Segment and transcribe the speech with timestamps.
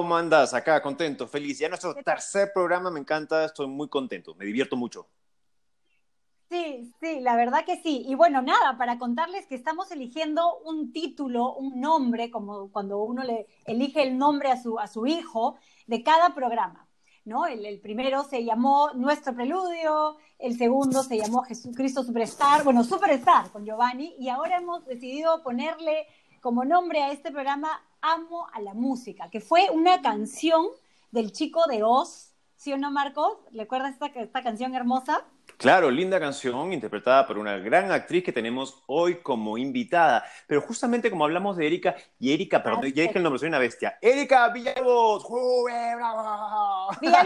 [0.00, 0.54] ¿cómo andas?
[0.54, 1.58] Acá, contento, feliz.
[1.58, 5.06] Ya nuestro tercer programa, me encanta, estoy muy contento, me divierto mucho.
[6.48, 8.06] Sí, sí, la verdad que sí.
[8.08, 13.24] Y bueno, nada, para contarles que estamos eligiendo un título, un nombre, como cuando uno
[13.24, 16.88] le elige el nombre a su, a su hijo de cada programa.
[17.26, 17.44] ¿no?
[17.44, 23.50] El, el, primero se llamó Nuestro Preludio, el segundo se llamó Jesucristo Superstar, bueno, Superstar
[23.50, 26.06] con Giovanni, y ahora hemos decidido ponerle
[26.40, 27.68] como nombre a este programa
[28.02, 30.66] Amo a la Música, que fue una canción
[31.10, 33.38] del chico de Oz, ¿sí o no, Marcos?
[33.52, 35.24] ¿Recuerdas esta, esta canción hermosa?
[35.56, 40.24] Claro, linda canción interpretada por una gran actriz que tenemos hoy como invitada.
[40.46, 43.58] Pero justamente como hablamos de Erika, y Erika, perdón, ya dije el nombre, soy una
[43.58, 43.98] bestia.
[44.00, 45.26] Erika Villalobos.
[47.00, 47.24] ¡Villalobos!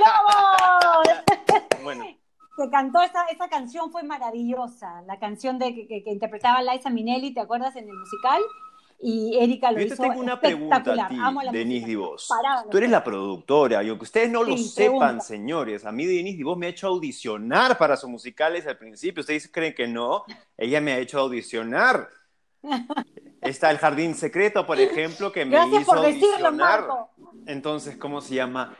[1.85, 2.05] bueno.
[2.57, 6.89] Que cantó esa, esa canción fue maravillosa, la canción de, que, que, que interpretaba Liza
[6.89, 8.41] Minnelli, ¿te acuerdas en el musical?
[9.01, 11.17] Y Erika lo Yo hizo te tengo una pregunta a ti,
[11.53, 12.29] Denise Divos.
[12.71, 15.25] Tú eres la productora, y aunque ustedes no lo sepan, pregunta.
[15.25, 19.21] señores, a mí Denise Divos me ha hecho audicionar para sus musicales al principio.
[19.21, 20.25] Ustedes creen que no,
[20.57, 22.09] ella me ha hecho audicionar.
[23.41, 26.81] Está El Jardín Secreto, por ejemplo, que me Gracias hizo por decirlo, audicionar.
[26.81, 27.11] Marco.
[27.47, 28.75] Entonces, ¿cómo se llama?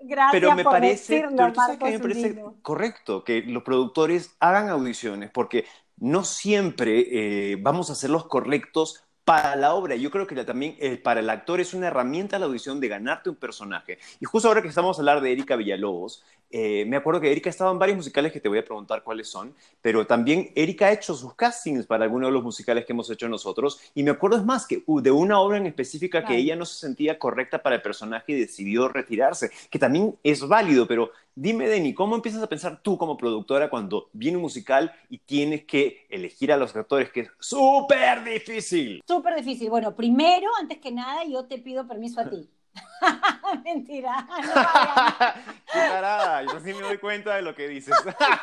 [0.00, 3.62] Gracias Pero me por parece, decirlo, pero tú sabes que me parece correcto que los
[3.62, 5.64] productores hagan audiciones, porque
[5.98, 9.96] no siempre eh, vamos a ser los correctos para la obra.
[9.96, 13.30] Yo creo que también eh, para el actor es una herramienta la audición de ganarte
[13.30, 13.98] un personaje.
[14.20, 17.48] Y justo ahora que estamos a hablar de Erika Villalobos, eh, me acuerdo que Erika
[17.48, 20.92] estaba en varios musicales que te voy a preguntar cuáles son, pero también Erika ha
[20.92, 23.80] hecho sus castings para algunos de los musicales que hemos hecho nosotros.
[23.94, 26.42] Y me acuerdo es más que uh, de una obra en específica que Ay.
[26.42, 30.86] ella no se sentía correcta para el personaje y decidió retirarse, que también es válido,
[30.86, 35.18] pero dime, Denny, ¿cómo empiezas a pensar tú como productora cuando viene un musical y
[35.18, 39.02] tienes que elegir a los actores, que es súper difícil?
[39.06, 39.70] Súper difícil.
[39.70, 42.48] Bueno, primero, antes que nada, yo te pido permiso a ti.
[43.64, 44.26] Mentira.
[44.28, 44.36] no.
[45.72, 47.94] Qué tarada, yo sí me doy cuenta de lo que dices.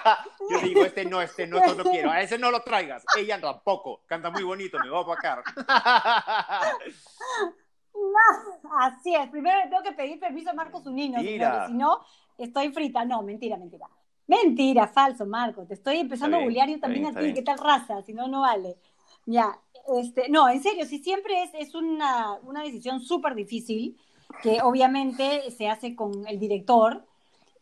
[0.49, 3.39] yo digo, este no, este no, esto no quiero, a ese no lo traigas, ella
[3.39, 5.43] tampoco, canta muy bonito, me voy a apacar.
[8.79, 9.29] Así es.
[9.29, 11.99] Primero le tengo que pedir permiso a Marcos señores, si no,
[12.37, 13.05] estoy frita.
[13.05, 13.87] No, mentira, mentira.
[14.27, 15.65] Mentira, falso, Marco.
[15.65, 17.33] Te estoy empezando bien, a bullear yo también bien, a ti.
[17.33, 18.01] ¿Qué tal raza?
[18.03, 18.77] Si no, no vale.
[19.25, 19.59] Ya,
[19.97, 23.97] este, no, en serio, si siempre es, es una, una decisión súper difícil,
[24.41, 27.05] que obviamente se hace con el director.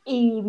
[0.06, 0.44] Y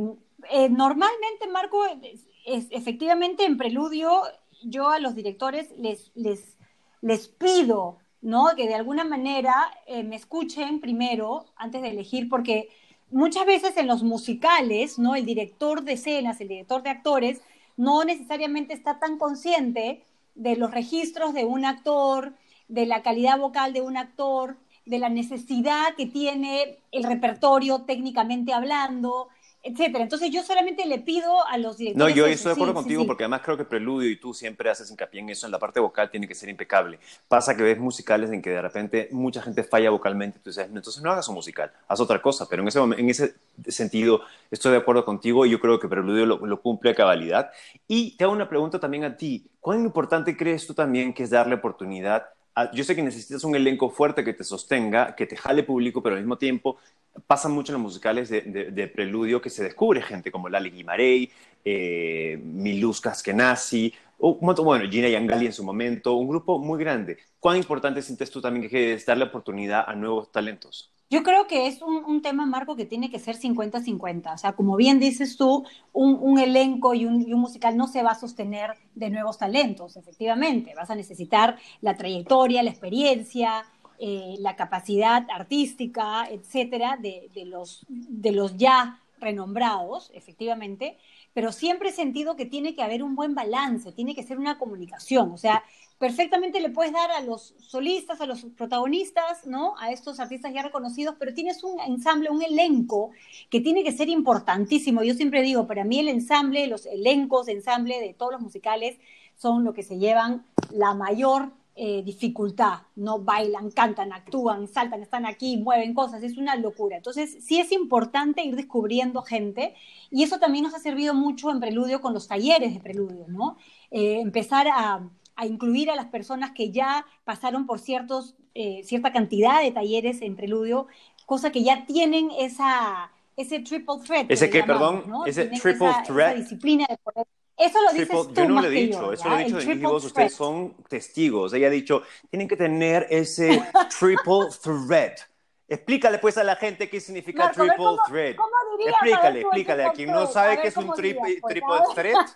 [0.51, 4.23] eh, normalmente, Marco, es, efectivamente en preludio,
[4.63, 6.57] yo a los directores les, les,
[7.01, 8.49] les pido, ¿no?
[8.57, 9.55] Que de alguna manera
[9.87, 12.69] eh, me escuchen primero antes de elegir, porque
[13.11, 15.15] muchas veces en los musicales, ¿no?
[15.15, 17.41] El director de escenas, el director de actores,
[17.77, 20.05] no necesariamente está tan consciente
[20.35, 22.35] de los registros de un actor,
[22.69, 24.57] de la calidad vocal de un actor,
[24.89, 29.29] de la necesidad que tiene el repertorio técnicamente hablando,
[29.63, 30.05] etcétera.
[30.05, 32.15] Entonces yo solamente le pido a los No, directores.
[32.15, 33.07] yo eso, estoy de acuerdo sí, contigo sí.
[33.07, 35.81] porque además creo que Preludio y tú siempre haces hincapié en eso, en la parte
[35.81, 37.01] vocal tiene que ser impecable.
[37.29, 40.77] Pasa que ves musicales en que de repente mucha gente falla vocalmente, tú dices, "No,
[40.79, 43.35] entonces no hagas un musical, haz otra cosa, pero en ese, en ese
[43.69, 47.51] sentido estoy de acuerdo contigo y yo creo que Preludio lo, lo cumple a cabalidad.
[47.89, 51.31] Y te hago una pregunta también a ti, ¿cuán importante crees tú también que es
[51.31, 52.27] darle oportunidad?
[52.61, 56.03] A- yo sé que necesitas un elenco fuerte que te sostenga, que te jale público,
[56.03, 56.79] pero al mismo tiempo
[57.27, 58.43] pasa mucho en los musicales de,
[58.89, 61.31] preludio que se descubre gente como Lali Guimarey,
[61.65, 66.79] eh, Miluz Caskenasi, o un montón- bueno, Gina Yangali en su momento, un grupo muy
[66.79, 67.19] grande.
[67.41, 70.93] ¿Cuán importante sientes tú también que es darle oportunidad a nuevos talentos?
[71.11, 74.35] Yo creo que es un, un tema, Marco, que tiene que ser 50-50.
[74.35, 78.11] O sea, como bien dices tú, un, un elenco y un, musical no se va
[78.11, 80.75] a sostener de nuevos talentos, efectivamente.
[80.77, 83.65] Vas a necesitar la trayectoria, la experiencia,
[83.99, 90.99] eh, la capacidad artística, etcétera, de, de los, de los ya renombrados, efectivamente.
[91.33, 94.59] Pero siempre he sentido que tiene que haber un buen balance, tiene que ser una
[94.59, 95.33] comunicación.
[95.33, 95.63] O sea,
[95.99, 99.75] perfectamente le puedes dar a los solistas, a los protagonistas, ¿no?
[99.79, 103.11] A estos artistas ya reconocidos, pero tienes un ensamble, un elenco
[103.51, 105.03] que tiene que ser importantísimo.
[105.03, 108.99] Yo siempre digo, para mí el ensamble, los elencos, ensamble de todos los musicales
[109.37, 112.81] son lo que se llevan la mayor eh, dificultad.
[112.97, 116.97] No bailan, cantan, actúan, saltan, están aquí, mueven cosas, es una locura.
[116.97, 119.77] Entonces, sí es importante ir descubriendo gente
[120.11, 123.59] y eso también nos ha servido mucho en Preludio con los talleres de Preludio, ¿no?
[123.93, 129.13] Eh, empezar a, a incluir a las personas que ya pasaron por ciertos, eh, cierta
[129.13, 130.89] cantidad de talleres en preludio,
[131.27, 134.27] cosa que ya tienen esa, ese triple threat.
[134.29, 135.11] ¿Ese que llamamos, perdón?
[135.11, 135.27] ¿no?
[135.27, 136.31] Ese Tienen triple esa, threat.
[136.33, 137.27] Esa disciplina de poder,
[137.57, 139.59] Eso lo dices tú yo no más lo he dicho, yo, eso lo he dicho
[139.59, 141.53] triple vos, ustedes son testigos.
[141.55, 143.63] Ella ha dicho, tienen que tener ese
[143.99, 145.21] triple threat.
[145.69, 148.35] Explícale pues a la gente qué significa Marco, triple ¿cómo- threat.
[148.37, 148.95] cómo dirías?
[148.95, 149.85] Explícale, explícale.
[149.85, 151.53] A quien no sabe qué es un ¿cómo triple, dirías, pues?
[151.55, 152.27] triple threat,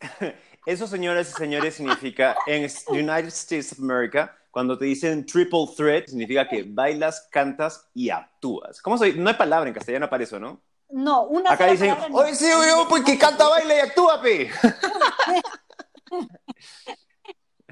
[0.66, 6.08] eso, señoras y señores, significa en United States of America, cuando te dicen triple threat,
[6.08, 8.82] significa que bailas, cantas y actúas.
[8.82, 10.60] ¿Cómo se No hay palabra en castellano para eso, ¿no?
[10.90, 14.50] No, una Acá dicen, oye, sí, yo, pues que canta, baila y actúa, pe.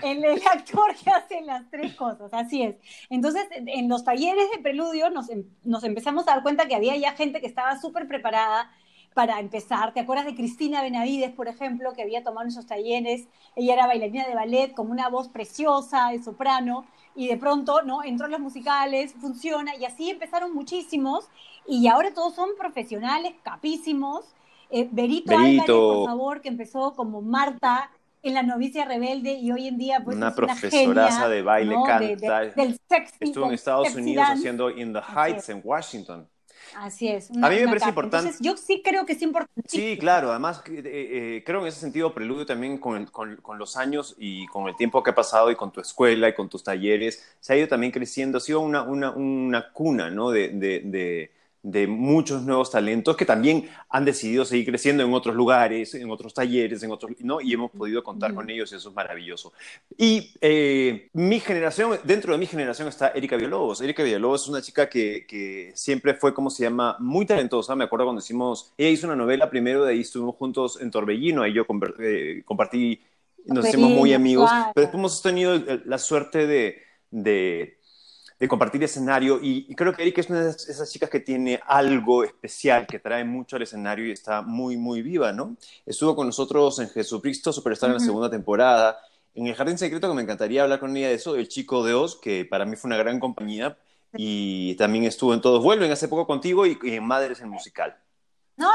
[0.02, 2.76] El, el actor que hace las tres cosas, así es.
[3.08, 6.94] Entonces, en los talleres de preludio nos, em- nos empezamos a dar cuenta que había
[6.96, 8.70] ya gente que estaba súper preparada
[9.16, 9.94] para empezar.
[9.94, 13.26] ¿Te acuerdas de Cristina Benavides, por ejemplo, que había tomado esos talleres?
[13.56, 16.84] Ella era bailarina de ballet con una voz preciosa de soprano
[17.14, 18.04] y de pronto, ¿no?
[18.04, 21.30] Entró en los musicales, funciona y así empezaron muchísimos
[21.66, 24.26] y ahora todos son profesionales, capísimos.
[24.68, 25.72] Eh, Berito, Berito.
[25.72, 27.90] Álvarez, por favor, que empezó como Marta
[28.22, 31.42] en la novicia rebelde y hoy en día pues Una es una profesoraza genia, de
[31.42, 31.84] baile, ¿no?
[31.84, 32.40] canta.
[32.54, 34.40] del sexy, Estuvo en Estados Unidos dance.
[34.40, 35.48] haciendo In the Heights es.
[35.48, 36.28] en Washington.
[36.74, 37.30] Así es.
[37.30, 39.68] A mí me parece importante- Entonces, yo sí creo que es importante.
[39.68, 40.30] Sí, claro.
[40.30, 44.14] Además, eh, eh, creo en ese sentido, Preludio también con, el- con- con los años
[44.18, 47.24] y con el tiempo que ha pasado y con tu escuela y con tus talleres,
[47.40, 48.38] se ha ido también creciendo.
[48.38, 50.30] Ha sido una, una, una cuna, ¿no?
[50.30, 51.30] De, de, de-
[51.68, 56.32] de muchos nuevos talentos que también han decidido seguir creciendo en otros lugares, en otros
[56.32, 57.40] talleres, en otros, ¿no?
[57.40, 59.52] Y hemos podido contar con ellos y eso es maravilloso.
[59.98, 63.80] Y eh, mi generación, dentro de mi generación está Erika Villalobos.
[63.80, 67.74] Erika Villalobos es una chica que, que siempre fue, como se llama, muy talentosa.
[67.74, 71.42] Me acuerdo cuando hicimos, ella hizo una novela primero, de ahí estuvimos juntos en Torbellino,
[71.42, 73.00] ahí yo conver- eh, compartí,
[73.44, 77.78] nos hicimos muy amigos, pero después hemos tenido la suerte de, de,
[78.38, 81.60] de compartir escenario y, y creo que Erika es una de esas, chicas que tiene
[81.66, 85.56] algo especial, que trae mucho al escenario y está muy, muy viva, ¿no?
[85.86, 88.98] Estuvo con nosotros en Jesucristo Superstar en la segunda temporada.
[89.34, 91.94] En El Jardín Secreto, que me encantaría hablar con ella de eso, El Chico de
[91.94, 93.78] Oz, que para mí fue una gran compañía.
[94.18, 97.96] Y también estuvo en Todos Vuelven hace poco contigo y, y en Madres el Musical.
[98.56, 98.70] No,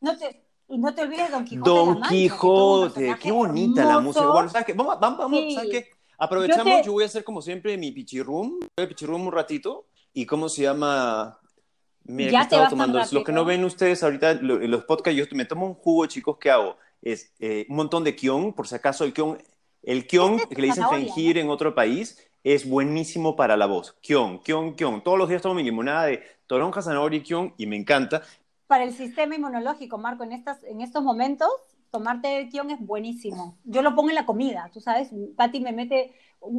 [0.00, 1.70] no te, y no te olvides Don Quijote.
[1.70, 4.26] de la Don Mancha, Quijote, qué bonita la música.
[4.26, 4.72] Bueno, ¿sabes qué?
[4.72, 5.54] Vamos, vamos, vamos, Sí.
[5.54, 5.90] ¿sabes qué?
[6.18, 9.86] Aprovechamos, Yo yo, te- voy a hacer como siempre mi pichirrum, a pichirrum un ratito.
[10.12, 11.38] ¿Y cómo se llama?
[12.04, 13.00] Mira, Ya que te estaba tomando.
[13.10, 16.06] Lo que no ven ustedes ahorita, lo- en los podcasts, yo me tomo un jugo,
[16.06, 16.76] chicos, ¿qué hago?
[17.02, 19.42] Es eh, un montón de kion, por si acaso el kion,
[19.82, 23.66] el kion Este es que le dicen fingir en otro país, es buenísimo para la
[23.66, 23.94] voz.
[24.00, 25.02] Kion, kion, kion.
[25.02, 28.22] Todos los días tomo mi limonada de toronja, zanahoria y kion y me encanta.
[28.66, 31.50] Para el sistema inmunológico, Marco, en, estas, en estos momentos,
[31.94, 33.56] tomarte el kion es buenísimo.
[33.62, 35.10] Yo lo pongo en la comida, tú sabes.
[35.36, 36.12] Patti me mete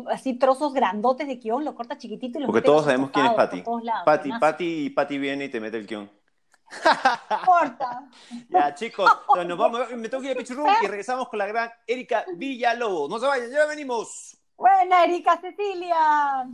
[0.09, 3.25] así trozos grandotes de kion, lo corta chiquitito y lo Porque mete todos sabemos quién
[3.25, 3.33] es.
[3.33, 4.05] Patty, Buenazo.
[4.39, 6.09] Patty, Patty viene y te mete el kion.
[7.41, 8.09] Importa.
[8.49, 11.47] Ya, chicos, entonces nos vamos, me tengo que ir a Pichurrum y regresamos con la
[11.47, 13.09] gran Erika Villalobos.
[13.09, 14.37] No se vayan, ya venimos.
[14.55, 16.47] Buena, Erika Cecilia.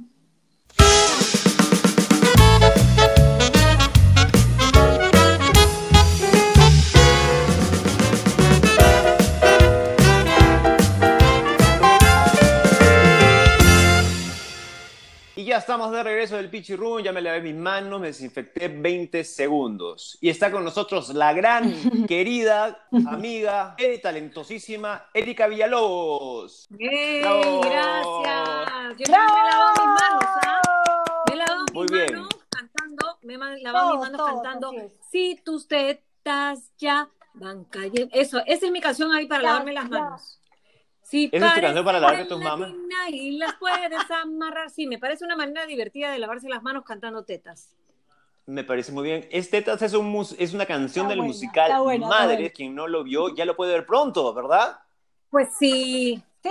[15.41, 19.23] Y ya estamos de regreso del Pichurrum, ya me lavé mis manos, me desinfecté 20
[19.23, 20.15] segundos.
[20.21, 21.73] Y está con nosotros la gran,
[22.07, 26.67] querida, amiga, eh, talentosísima Erika Villalobos.
[26.77, 27.21] ¡Ey!
[27.21, 27.61] ¡Bravo!
[27.61, 28.99] Gracias.
[28.99, 30.61] Yo también me he lavado mis manos, ¿ah?
[31.27, 32.13] Me he lavado Muy mis bien.
[32.13, 34.71] manos cantando, me lavado Todos, mis manos todos, cantando.
[35.11, 38.09] Si tus tetas ya van cayendo.
[38.13, 40.17] Eso, esa es mi canción ahí para Ya, lavarme las ya.
[41.11, 43.91] Si ¿Esa es tu canción para lavarte tus latina Y las puedes
[44.23, 44.69] amarrar.
[44.69, 47.75] Sí, me parece una manera divertida de lavarse las manos cantando tetas.
[48.45, 49.27] Me parece muy bien.
[49.29, 52.53] Este Tetas es, un es una canción Está del buena, musical buena, Madre.
[52.53, 54.79] Quien no lo vio ya lo puede ver pronto, ¿verdad?
[55.29, 56.49] Pues sí, Sí,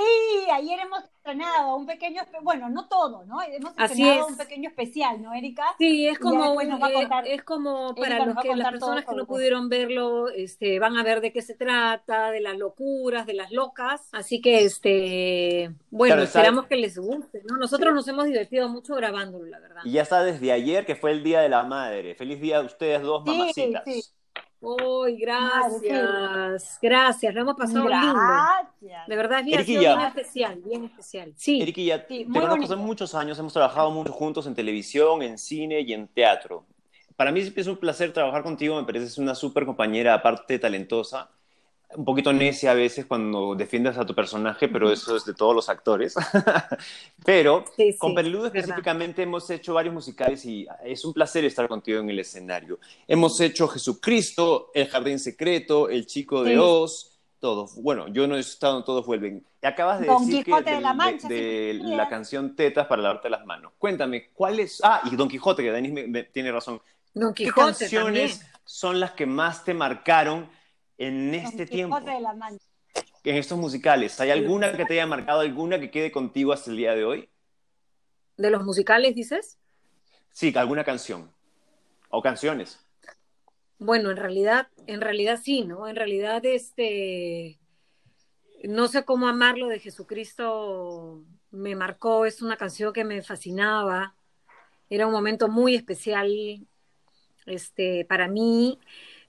[0.53, 3.43] ayer hemos estrenado un pequeño, bueno, no todo, ¿no?
[3.43, 4.33] Hemos Así estrenado es.
[4.33, 5.65] un pequeño especial, ¿no, Erika?
[5.79, 8.57] Sí, es como, después nos va a eh, contar- es como para Erika los que,
[8.57, 12.41] las personas que no pudieron verlo, este, van a ver de qué se trata, de
[12.41, 14.09] las locuras, de las locas.
[14.13, 17.57] Así que, este, bueno, Claro, esperamos que les guste, ¿no?
[17.57, 19.83] Nosotros nos hemos divertido mucho grabándolo, la verdad.
[19.85, 22.15] Y ya está desde ayer, que fue el Día de la Madre.
[22.15, 23.83] Feliz día a ustedes dos, Sí, mamacitas.
[23.85, 24.03] sí.
[24.61, 26.79] ¡Uy, gracias!
[26.83, 28.15] Gracias, lo hemos pasado lindo.
[28.15, 29.07] Gracias.
[29.07, 29.97] De verdad, es bien, ha sido Eriquilla.
[29.97, 31.33] bien especial, bien especial.
[31.37, 35.23] Sí, Erika, ya Sí, te conozco hace muchos años, hemos trabajado mucho juntos en televisión,
[35.23, 36.67] en cine y en teatro.
[37.17, 41.31] Para mí siempre es un placer trabajar contigo, me pareces una súper compañera, aparte talentosa,
[41.97, 45.55] un poquito necia a veces cuando defiendes a tu personaje, pero eso es de todos
[45.55, 46.15] los actores.
[47.25, 48.47] pero Sí, sí, con es verdad.
[48.47, 52.79] específicamente hemos hecho varios musicales y es un placer estar contigo en el escenario.
[53.09, 56.57] Hemos hecho Jesucristo, El Jardín Secreto, El Chico de Sí.
[56.59, 57.07] Oz,
[57.41, 59.45] Todos, bueno, yo no he estado en Todos Vuelven.
[59.63, 63.03] Acabas de Don decir Quijote que de la Mancha, de, de la canción Tetas para
[63.03, 63.73] lavarte las manos.
[63.79, 64.81] Cuéntame, ¿cuál es?
[64.85, 66.81] Ah, y Don Quijote, que Denis me- me- tiene razón.
[67.15, 68.53] Don ¿Qué Quijote canciones también.
[68.65, 70.49] son las que más te marcaron
[71.01, 71.97] en este Don tiempo?
[71.97, 72.65] Quijote de la Mancha.
[73.25, 74.21] En estos musicales.
[74.21, 77.29] ¿Hay alguna que te haya marcado, alguna que quede contigo hasta el día de hoy?
[78.37, 79.59] ¿De los musicales, dices?
[80.33, 81.31] Sí, alguna canción.
[82.11, 82.79] O canciones.
[83.79, 85.89] Bueno, en realidad, en realidad sí, ¿no?
[85.89, 87.59] En realidad, este,
[88.65, 94.15] no sé cómo amarlo de Jesucristo me marcó, es una canción que me fascinaba,
[94.91, 96.67] era un momento muy especial,
[97.47, 98.79] este, para mí.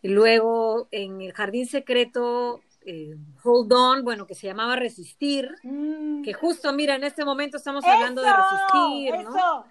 [0.03, 6.23] Luego, en el Jardín Secreto, eh, Hold On, bueno, que se llamaba Resistir, Mm.
[6.23, 8.37] que justo, mira, en este momento estamos hablando de ¡Eso!
[8.41, 9.35] resistir, ¿no?
[9.35, 9.65] ¡Eso!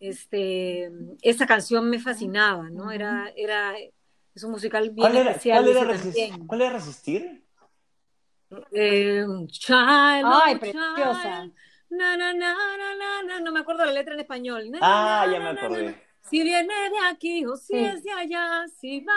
[0.00, 0.90] este,
[1.22, 2.90] esa canción me fascinaba, ¿no?
[2.90, 3.74] Era, era,
[4.34, 5.58] es un musical bien ¿Cuál era, especial.
[5.64, 6.28] cuál era resistir?
[6.28, 6.46] también.
[6.46, 7.44] ¿Cuál era resistir?
[8.72, 11.50] Eh, child, Ay, preciosa.
[11.90, 14.70] na, na, na, na, na, na, no me acuerdo la letra en español.
[14.70, 15.84] Na, Ah, na, ya na, me na, acordé.
[15.86, 17.78] na, Si viene de aquí o si Sí.
[17.84, 19.12] es de allá, si va,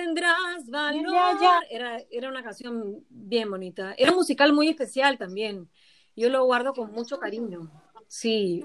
[0.00, 1.64] tendrás valor.
[1.70, 3.94] Era, era una canción bien bonita.
[3.96, 5.68] Era un musical muy especial también.
[6.14, 7.70] Yo lo guardo con mucho cariño.
[8.08, 8.64] Sí,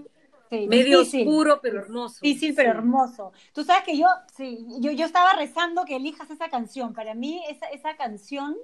[0.50, 1.25] Sí, medio difícil.
[1.27, 2.19] oscuro, pero hermoso.
[2.21, 2.77] Difícil, pero Sí.
[2.77, 3.31] hermoso.
[3.53, 6.93] Tú sabes que yo, sí, yo, yo estaba rezando que elijas esa canción.
[6.93, 8.57] Para mí, esa, esa canción,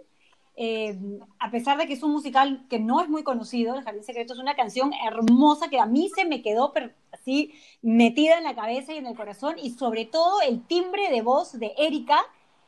[0.57, 0.97] eh,
[1.39, 4.33] a pesar de que es un musical que no es muy conocido, El Jardín Secreto
[4.33, 8.53] es una canción hermosa que a mí se me quedó per- así metida en la
[8.55, 9.55] cabeza y en el corazón.
[9.57, 12.19] Y sobre todo el timbre de voz de Erika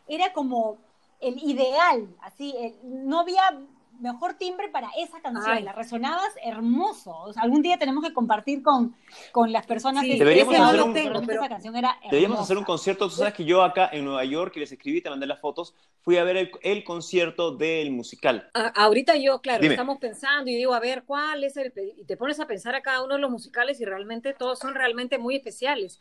[0.10, 0.78] era como
[1.22, 2.08] el ideal.
[2.22, 3.42] Así, el- no había
[4.00, 5.58] mejor timbre para esa canción.
[5.58, 5.64] Ay.
[5.64, 7.12] La resonabas hermoso.
[7.18, 8.96] O sea, algún día tenemos que compartir con,
[9.34, 11.90] con las personas Sí, que Deberíamos ese hacer un- tengo, pero- pero esa canción era
[11.90, 12.08] hermosa.
[12.10, 13.10] Deberíamos hacer un concierto.
[13.10, 15.76] Tú sabes que yo acá en Nueva York, y les escribí, te mandé las fotos,
[16.02, 18.50] fui a ver el, el concierto del musical.
[18.54, 19.74] A- ahorita yo, claro, Dime.
[19.74, 21.74] estamos pensando y digo, a ver, ¿cuál es el...?
[21.98, 24.76] Y te pones a pensar a cada uno de los musicales y realmente todos son
[24.76, 26.00] realmente muy especiales.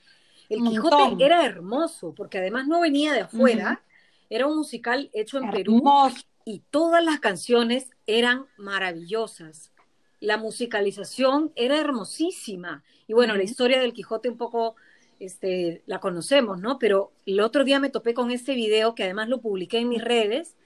[0.49, 3.83] El Quijote era hermoso, porque además no venía de afuera,
[4.31, 6.17] era un musical hecho en Perú Hermoso.
[6.45, 9.73] y todas las canciones eran maravillosas.
[10.21, 12.83] La musicalización era hermosísima.
[13.07, 14.77] Y bueno, la historia del Quijote un poco
[15.21, 16.79] este, la conocemos, ¿no?
[16.79, 20.03] Pero el otro día me topé con este video que además lo publiqué en mis
[20.03, 20.57] redes.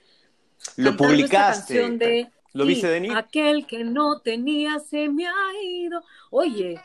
[0.76, 1.75] Lo publicaste.
[1.75, 3.12] canción de, ¿Lo viste, Denis?
[3.14, 6.02] Aquel que no tenía se me ha ido.
[6.31, 6.81] Oye,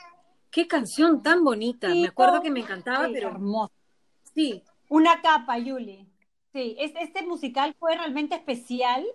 [0.52, 1.90] qué canción tan bonita.
[1.90, 3.72] Me acuerdo que me encantaba, Sí, pero hermoso.
[4.34, 6.08] sí, Una capa, Yuli.
[6.54, 9.06] Sí, este, este musical fue realmente especial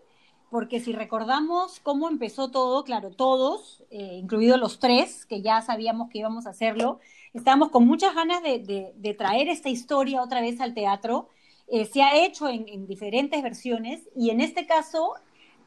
[0.50, 6.10] porque si recordamos cómo empezó todo, claro, todos, eh, incluidos los tres, que ya sabíamos
[6.10, 7.00] que íbamos a hacerlo,
[7.32, 11.28] estábamos con muchas ganas de, de- de traer esta historia otra vez al teatro.
[11.68, 15.14] Eh, se ha hecho en, en diferentes versiones y en este caso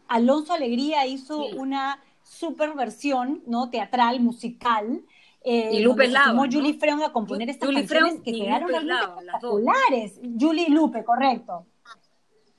[0.07, 1.55] Alonso Alegría hizo Sí.
[1.57, 3.69] una super versión, ¿no?
[3.71, 5.03] Teatral, musical.
[5.45, 6.51] Eh, Y Lupe Lava, ¿no?
[6.51, 10.19] Julie Freund a componer estas Julie canciones Freund que y quedaron Lupe Lava, las espectaculares.
[10.39, 11.65] Julie y Lupe, correcto.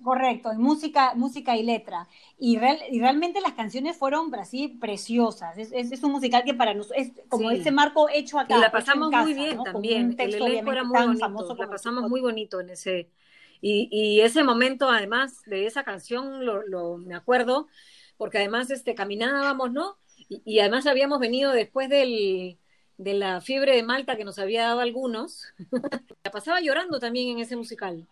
[0.02, 2.06] Correcto, en música, música y letra.
[2.38, 5.56] Y, real- y realmente las canciones fueron así preciosas.
[5.58, 7.56] Es, es- es un musical que para nosotros es como Sí.
[7.56, 8.56] ese marco hecho acá.
[8.56, 10.14] y la pasamos casa, muy bien también.
[10.18, 11.54] El elenco era muy bonito.
[11.56, 13.10] La pasamos muy bonito en ese.
[13.62, 17.66] Y, y ese momento, además de esa canción, lo, lo- me acuerdo,
[18.18, 19.96] porque además este, caminábamos, ¿no?
[20.28, 22.58] Y, y además habíamos venido después del,
[22.98, 25.44] de la fiebre de Malta que nos había dado algunos.
[26.24, 28.06] la pasaba llorando también en ese musical.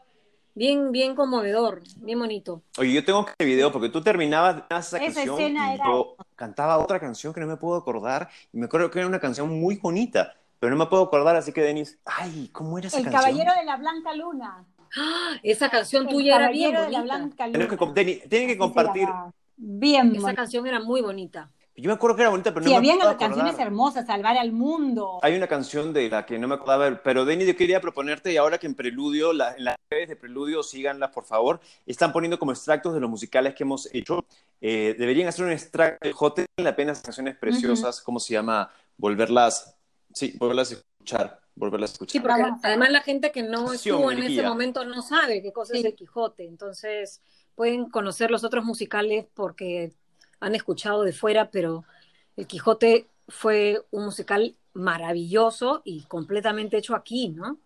[0.57, 2.63] Bien, bien conmovedor, bien bonito.
[2.79, 6.17] Oye, yo tengo que video porque tú terminabas esa, Esa canción escena y era- yo
[6.37, 9.49] cantaba otra canción que no me puedo acordar y me acuerdo que era una canción
[9.59, 13.05] muy bonita, pero no me puedo acordar, así que Denis, ay, ¿cómo era esa El
[13.05, 13.23] canción?
[13.23, 14.65] Caballero de la Blanca Luna.
[14.97, 15.35] ¡Ah!
[15.43, 17.03] Esa canción El tuya era bien Caballero de la.
[17.17, 17.95] Blanca Luna.
[17.95, 19.09] Que, tienen que se compartir.
[19.57, 20.35] Bien Esa bonita.
[20.37, 21.51] canción era muy bonita.
[21.77, 24.53] Yo me acuerdo que era bonita, pero Sí, no me habían canciones hermosas, Salvar al
[24.53, 25.19] Mundo.
[25.23, 28.37] Hay una canción de la que no me acordaba, pero Denis, yo quería proponerte, y
[28.37, 32.39] ahora que en Preludio, la- en las redes de Preludio, síganlas, por favor, están poniendo
[32.39, 34.25] como extractos de los musicales que hemos hecho.
[34.61, 38.71] Eh, deberían hacer un extracto de pena canciones preciosas, ¿cómo se llama?
[38.97, 39.77] Volverlas,
[40.13, 42.23] sí, volverlas a escuchar, volverlas a Sí, escuchar.
[42.23, 45.43] porque Vamos a- además la gente que no Acción, estuvo en ese momento no sabe
[45.43, 45.87] qué cosa es Sí.
[45.89, 47.21] el Quijote, entonces
[47.57, 49.93] pueden conocer los otros musicales porque
[50.41, 51.85] han escuchado de fuera, pero
[52.37, 57.59] el Quijote fue un musical maravilloso y completamente hecho aquí, ¿no?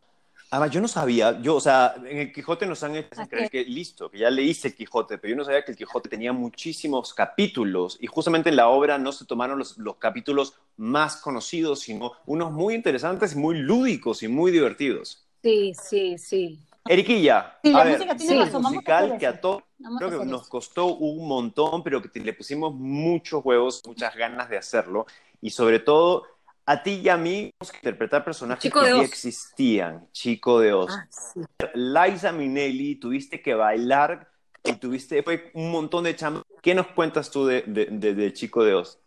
[0.50, 3.64] Además, yo no sabía, yo, o sea, en el Quijote nos han hecho creer que
[3.64, 7.12] listo, que ya leíste el Quijote, pero yo no sabía que el Quijote tenía muchísimos
[7.12, 12.12] capítulos y justamente en la obra no se tomaron los, los capítulos más conocidos, sino
[12.24, 15.26] unos muy interesantes, muy lúdicos y muy divertidos.
[15.42, 16.58] Sí, sí, sí.
[16.86, 19.62] Eriquilla, Sí, la a ver, música tiene sí, razón, vamos a musical que a todos
[19.98, 24.56] creo que nos costó un montón, pero que le pusimos muchos huevos, muchas ganas de
[24.58, 25.06] hacerlo.
[25.40, 26.24] Y sobre todo,
[26.66, 30.08] a ti y a mí, tenemos que interpretar personajes Chico que ya existían.
[30.12, 30.90] Chico de Oz.
[30.92, 31.40] Ah, sí.
[31.74, 34.28] Liza Minnelli, tuviste que bailar
[34.64, 36.42] y tuviste fue un montón de chamba.
[36.62, 38.98] ¿Qué nos cuentas tú de, de, de- de Chico de Oz?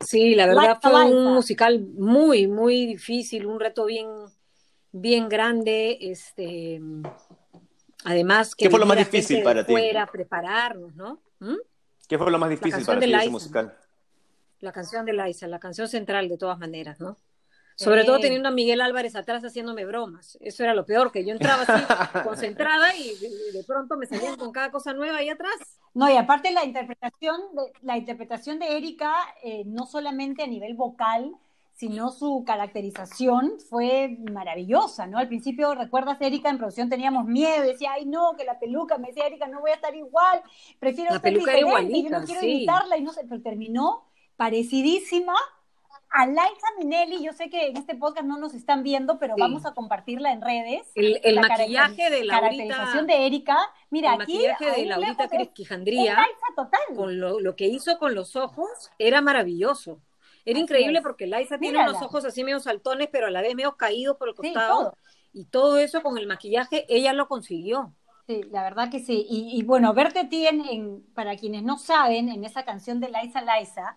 [0.00, 1.16] Sí, la verdad Liza, fue Liza.
[1.16, 4.06] un musical muy, muy difícil, un reto bien,
[4.92, 5.98] bien grande.
[6.00, 6.80] Este,
[8.04, 9.72] además que ¿Qué fue lo más difícil para ti?
[9.72, 11.20] fuera prepararnos, ¿no?
[11.40, 11.56] ¿Mm?
[12.08, 13.76] ¿Qué fue lo más difícil para ti de ese musical?
[14.60, 17.16] La canción de Liza, la canción central de todas maneras, ¿no?
[17.76, 18.06] Sobre Sí.
[18.08, 20.36] todo teniendo a Miguel Álvarez atrás haciéndome bromas.
[20.42, 21.82] Eso era lo peor, que yo entraba así
[22.28, 25.78] concentrada y de, de pronto me salían con cada cosa nueva ahí atrás.
[25.94, 30.74] No, y aparte la interpretación de, la interpretación de Erika, eh, no solamente a nivel
[30.74, 31.34] vocal,
[31.80, 35.16] sino su caracterización fue maravillosa, ¿no?
[35.16, 36.50] Al principio, ¿recuerdas, Erika?
[36.50, 39.70] En producción teníamos miedo, decía, ay, no, que la peluca, me decía Erika, no voy
[39.70, 40.42] a estar igual,
[40.78, 42.50] prefiero La ser peluca diferente, yo igualita, no quiero sí.
[42.50, 44.04] imitarla, y no sé, pero terminó
[44.36, 45.34] parecidísima
[46.10, 49.40] a Liza Minnelli, yo sé que en este podcast no nos están viendo, pero Sí.
[49.40, 50.86] vamos a compartirla en redes.
[50.94, 53.56] El, el La maquillaje de Laurita, caracterización de Erika,
[53.88, 56.80] mira, el aquí maquillaje de Laurita Quijandría, Liza total.
[56.94, 60.02] con lo, lo que hizo con los ojos, era maravilloso.
[60.44, 61.02] Era Así increíble es.
[61.02, 61.90] porque Liza tiene Mírala.
[61.90, 64.78] unos ojos así medio saltones, pero a la vez medio caídos por el Sí, costado.
[64.78, 64.96] todo.
[65.32, 67.94] y todo eso con el maquillaje, ella lo consiguió.
[68.26, 69.26] Sí, la verdad que sí.
[69.28, 72.98] Y, y bueno, verte a ti, en, en- para quienes no saben, en esa canción
[73.00, 73.96] de Liza Liza,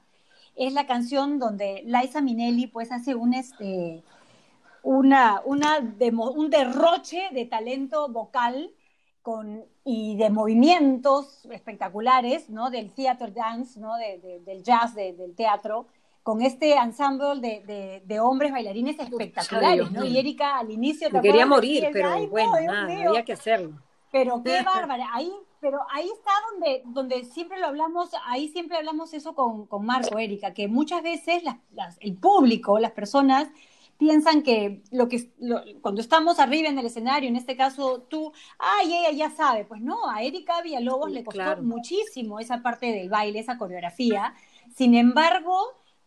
[0.55, 4.03] es la canción donde Liza Minnelli pues hace un, este,
[4.83, 8.71] una, una demo- un derroche de talento vocal
[9.21, 12.69] con, y de movimientos espectaculares, ¿no?
[12.69, 13.95] Del theater dance, ¿no?
[13.97, 15.87] De- de- del jazz, de- del teatro,
[16.23, 20.05] con este ensemble de, de- de hombres bailarines espectaculares, ¿no?
[20.05, 21.09] Y Erika al inicio...
[21.09, 23.09] ¿te Me quería morir, pero "Ay, no, bueno, Dios nada, mío".
[23.09, 23.71] había que hacerlo.
[24.11, 29.13] Pero qué bárbara, ahí, pero ahí está donde, donde siempre lo hablamos, ahí siempre hablamos
[29.13, 33.49] eso con, con Marco, Erika, que muchas veces las- las- el público, las personas
[33.97, 38.31] piensan que lo que lo- cuando estamos arriba en el escenario, en este caso tú,
[38.59, 41.63] ay, ella ya sabe, pues no, a Erika Villalobos Sí, le costó claro.
[41.63, 44.33] muchísimo esa parte del baile, esa coreografía.
[44.75, 45.55] Sin embargo,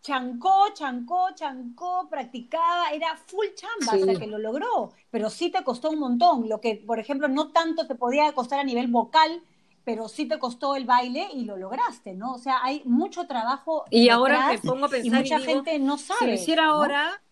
[0.07, 4.01] chancó, chancó, chancó, practicaba, era full chamba Sí.
[4.01, 7.51] hasta que lo logró, pero sí te costó un montón, lo que, por ejemplo, no
[7.51, 9.42] tanto te podía costar a nivel vocal,
[9.85, 12.35] pero sí te costó el baile y lo lograste, ¿no?
[12.35, 15.79] O sea, hay mucho trabajo Y ahora me pongo a pensar y, mucha digo, gente
[15.81, 16.19] no sabe.
[16.21, 16.73] si lo hiciera ¿no?
[16.73, 17.23] ahora,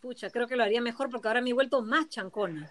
[0.00, 2.70] pucha, creo que lo haría mejor porque ahora me he vuelto más chancona.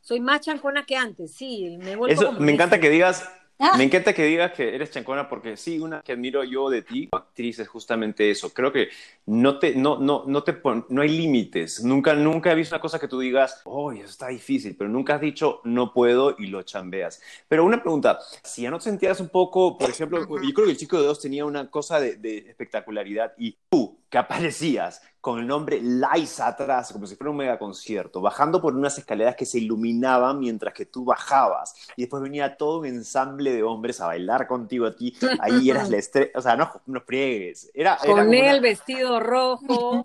[0.00, 3.26] Soy más chancona que antes, sí, me he vuelto Eso, como me encanta que digas,
[3.58, 3.76] Ah.
[3.76, 7.08] me encanta que digas que eres chancona porque sí, una que admiro yo de ti,
[7.12, 8.52] actriz, es justamente eso.
[8.52, 8.88] Creo que
[9.26, 11.84] no te, no, no, no te no hay límites.
[11.84, 15.14] Nunca, nunca he visto una cosa que tú digas, oh, eso está difícil, pero nunca
[15.14, 17.20] has dicho no puedo y lo chambeas.
[17.48, 20.72] Pero una pregunta, si ya no te sentías un poco, por ejemplo, yo creo que
[20.72, 25.40] el chico de dos tenía una cosa de, de espectacularidad y tú que aparecías con
[25.40, 29.46] el nombre Liza atrás, como si fuera un mega concierto, bajando por unas escaleras que
[29.46, 34.06] se iluminaban mientras que tú bajabas y después venía todo un ensamble de hombres a
[34.06, 38.14] bailar contigo a ti, ahí eras la estrella, o sea, no, no friegues, era, era
[38.14, 40.04] Con como el una- vestido rojo,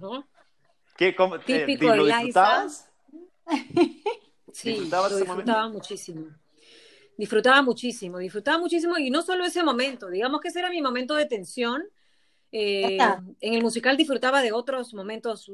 [0.00, 0.24] ¿no?
[0.96, 2.88] ¿Qué, cómo, típico te- ¿Lo disfrutabas?
[4.52, 6.26] Sí, ¿Disfrutabas lo disfrutaba muchísimo.
[7.16, 11.14] Disfrutaba muchísimo, disfrutaba muchísimo y no solo ese momento, digamos que ese era mi momento
[11.14, 11.82] de tensión.
[12.52, 12.98] Eh,
[13.40, 15.50] en el musical disfrutaba de otros momentos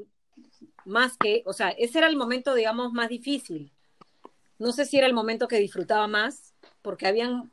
[0.85, 3.71] más que, o sea, ese era el momento, digamos, más difícil.
[4.59, 7.51] No sé si era el momento que disfrutaba más, porque habían,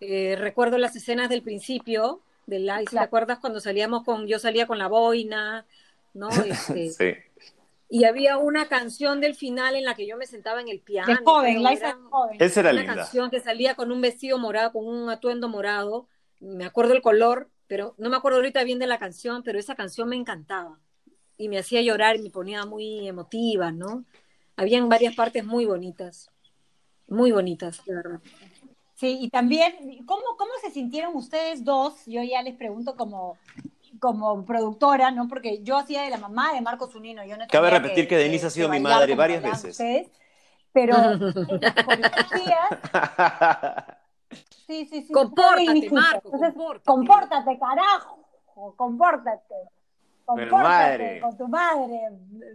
[0.00, 3.06] eh, recuerdo las escenas del principio de Liza, ¿te Claro.
[3.06, 5.66] acuerdas cuando salíamos con, yo salía con la boina,
[6.14, 6.28] ¿no?
[6.88, 7.14] Este, Sí.
[7.90, 11.08] y había una canción del final en la que yo me sentaba en el piano.
[11.12, 12.36] De joven, era es joven.
[12.40, 12.94] Esa era una linda.
[12.96, 16.06] canción que salía con un vestido morado, con un atuendo morado.
[16.40, 19.74] Me acuerdo el color, pero no me acuerdo ahorita bien de la canción, pero esa
[19.74, 20.78] canción me encantaba.
[21.38, 24.04] Y me hacía llorar y me ponía muy emotiva, ¿no?
[24.56, 26.30] Habían varias partes muy bonitas.
[27.08, 28.20] Muy bonitas, de verdad.
[28.94, 29.74] Sí, y también,
[30.06, 32.06] ¿cómo, ¿cómo se sintieron ustedes dos?
[32.06, 33.36] Yo ya les pregunto como,
[34.00, 35.28] como productora, ¿no?
[35.28, 37.22] Porque yo hacía de la mamá de Marcos Unino.
[37.24, 39.72] Yo no Cabe repetir que Denise ha sido mi madre varias veces.
[39.72, 40.08] ustedes,
[40.72, 42.68] pero en las coreografías,
[44.66, 45.12] sí, sí, sí.
[45.12, 45.90] Compórtate.
[45.90, 46.82] Marco, Entonces, compórtate.
[46.84, 48.18] compórtate, carajo,
[48.76, 49.54] compórtate.
[50.34, 51.20] Pero Compórtate madre.
[51.20, 52.00] con tu madre,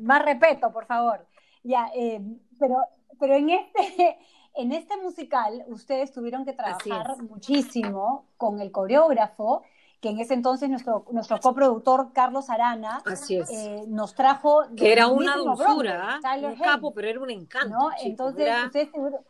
[0.01, 1.25] más respeto, por favor.
[1.63, 2.21] Ya, eh,
[2.59, 2.83] pero,
[3.17, 4.17] pero en este,
[4.55, 9.63] en este musical ustedes tuvieron que trabajar muchísimo con el coreógrafo
[10.01, 13.49] que en ese entonces nuestro, nuestro coproductor Carlos Arana Así es.
[13.51, 14.63] eh, nos trajo...
[14.75, 16.47] que era una dulzura, Broadway, ¿ah?
[16.49, 17.69] Un capo, pero era un encanto.
[17.69, 17.89] ¿no?
[17.91, 19.23] chico, Entonces, era- ustedes seguro-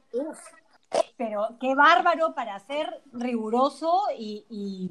[1.17, 4.89] pero qué bárbaro para ser riguroso y, y,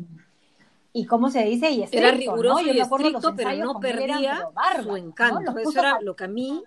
[0.93, 1.71] y ¿cómo se dice?
[1.71, 2.67] Y estricto, era riguroso ¿no?
[2.67, 5.59] Yo y estricto, pero ensayos no perdía pero su encanto.
[5.59, 6.63] Eso era lo que a mí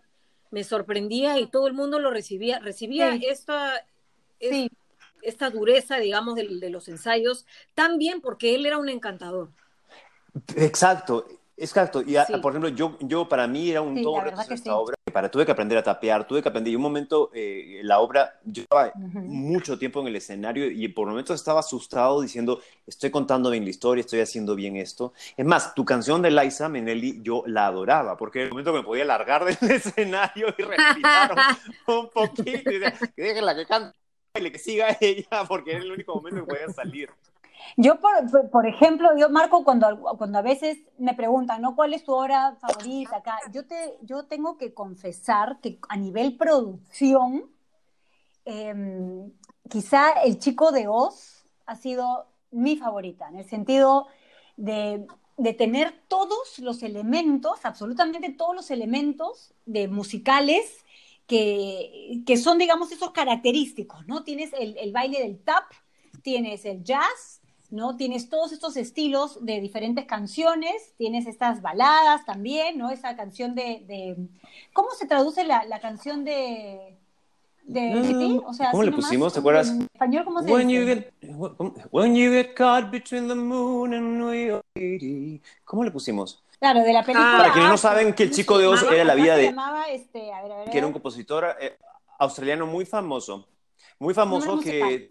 [0.51, 3.25] me sorprendía y todo el mundo lo recibía, recibía Sí.
[3.27, 3.77] esta,
[4.39, 4.69] es- Sí,
[5.21, 9.49] esta dureza, digamos, de, de los ensayos, tan bien porque él era un encantador.
[10.55, 11.25] Exacto,
[11.63, 12.01] exacto.
[12.05, 12.33] Y a- Sí.
[12.37, 14.69] por ejemplo, yo, yo para mí era un Sí, todo reto esta sí.
[14.69, 14.95] obra.
[15.11, 16.73] Para, tuve que aprender a tapear, tuve que aprender.
[16.73, 21.07] Y un momento, eh, la obra, yo estaba mucho tiempo en el escenario y por
[21.07, 25.13] momentos estaba asustado diciendo, estoy contando bien la historia, estoy haciendo bien esto.
[25.37, 28.79] Es más, tu canción de Liza Minnelli, yo la adoraba, porque en el momento que
[28.79, 31.35] me podía largar del escenario y respirar
[31.87, 33.95] un, un poquito, y decía, que déjenla que cante,
[34.33, 37.09] que siga ella, porque era el único momento que podía salir.
[37.77, 41.75] Yo, por, por- ejemplo, yo, Marco, cuando, cuando a veces me preguntan, ¿no?
[41.75, 43.37] ¿Cuál es tu obra favorita acá?
[43.51, 47.45] Yo, te, yo tengo que confesar que a nivel producción,
[48.45, 49.31] em,
[49.69, 54.07] quizá El Chico de Oz ha sido mi favorita, en el sentido
[54.57, 60.85] de, de tener todos los elementos, absolutamente todos los elementos de musicales
[61.25, 64.23] que, que son, digamos, esos característicos, ¿no?
[64.23, 65.63] Tienes el, el baile del tap,
[66.21, 67.41] tienes el jazz,
[67.73, 67.97] ¿no?
[67.97, 72.89] Tienes todos estos estilos de diferentes canciones, tienes estas baladas también, ¿no?
[72.91, 73.83] Esa canción de...
[73.87, 74.15] de-
[74.73, 76.95] ¿Cómo se traduce la, la canción de...
[77.63, 78.41] de Mm, sí?
[78.45, 79.33] O sea, ¿cómo le pusimos?
[79.33, 79.69] ¿Te acuerdas?
[79.69, 80.79] En español, ¿cómo se When dice?
[80.79, 81.13] you get
[81.91, 85.41] when you get caught between the moon and New York City.
[85.65, 86.43] ¿Cómo le pusimos?
[86.59, 87.37] Claro, de la película...
[87.37, 89.85] Para quienes no saben que el ¿Cómo chico de Oz era la vida de llamaba,
[89.89, 91.75] este, a ver, a ver, que era un compositor eh,
[92.19, 93.47] australiano muy famoso,
[93.99, 95.09] muy famoso que musical.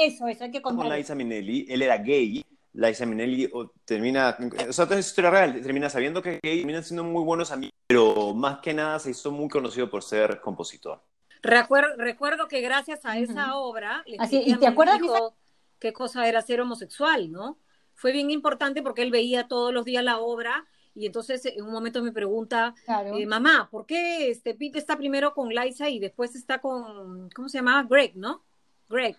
[0.00, 0.96] Eso, eso, hay que con contarlo.
[0.96, 2.42] Liza Minnelli, él era gay.
[2.72, 4.36] Liza Minnelli o, termina,
[4.68, 7.74] o sea, es historia real, termina sabiendo que es gay, terminan siendo muy buenos amigos,
[7.88, 11.02] pero más que nada se hizo muy conocido por ser compositor.
[11.42, 13.70] Recuerdo, recuerdo que gracias a esa Ujú.
[13.70, 15.34] obra le Así, ¿y te acuerdas, hijo
[15.80, 17.58] qué cosa era ser homosexual, ¿no?
[17.94, 21.72] Fue bien importante porque él veía todos los días la obra y entonces en un
[21.72, 23.16] momento me pregunta, Claro.
[23.16, 27.48] eh, mamá, ¿por qué este Pete está primero con Liza y después está con, ¿cómo
[27.48, 27.82] se llamaba?
[27.88, 28.44] Greg, ¿no?
[28.88, 29.16] Greg.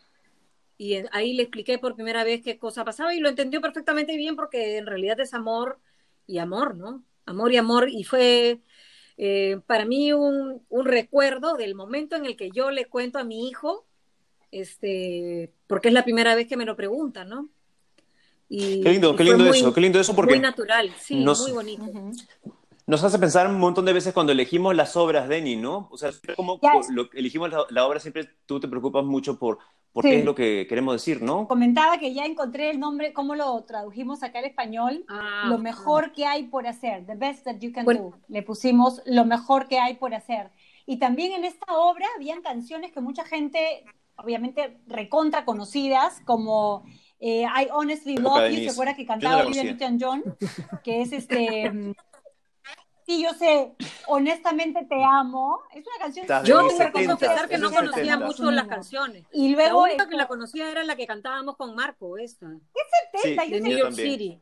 [0.82, 4.36] Y ahí le expliqué por primera vez qué cosa pasaba y lo entendió perfectamente bien
[4.36, 5.78] porque en realidad es amor
[6.26, 7.04] y amor, ¿no?
[7.28, 8.62] Amor y amor y fue
[9.16, 13.24] eh, para mí un, un recuerdo del momento en el que yo le cuento a
[13.24, 13.86] mi hijo,
[14.50, 17.48] este, porque es la primera vez que me lo pregunta, ¿no?
[18.50, 21.24] Y, Qué lindo, y qué lindo muy- eso, qué lindo eso porque Muy natural, sí,
[21.24, 21.84] nos- muy bonito.
[21.84, 22.12] Ujú.
[22.92, 25.88] Nos hace pensar un montón de veces cuando elegimos las obras, Denny, ¿no?
[25.92, 26.74] O sea, siempre como Ya.
[26.90, 29.60] lo- elegimos la, la obra, siempre tú te preocupas mucho por,
[29.94, 30.10] por Sí.
[30.10, 31.48] qué es lo que queremos decir, ¿no?
[31.48, 35.06] Comentaba que ya encontré el nombre, cómo lo tradujimos acá al español.
[35.08, 38.02] Ah, lo mejor que hay por hacer, the best that you can Bueno.
[38.02, 38.14] do.
[38.28, 40.50] Le pusimos lo mejor que hay por hacer.
[40.86, 43.86] Y también en esta obra habían canciones que mucha gente,
[44.18, 46.84] obviamente, recontra conocidas, como
[47.22, 48.64] eh, I Honestly Love You.
[48.66, 49.64] ¿se acuerda que cantaba Olivia.
[49.64, 50.24] Newton-John?
[50.84, 51.72] Que es este...
[53.12, 53.74] Sí, yo sé,
[54.08, 55.62] honestamente te amo.
[55.74, 58.26] Es una canción Estás de Yo tengo que 70, confesar que no de conocía 70.
[58.26, 59.26] mucho las canciones.
[59.34, 62.48] Y La luego única que la conocía era la que cantábamos con Marco, esta,
[63.22, 63.94] Sí, yo de sé New yo York.
[63.94, 64.42] City.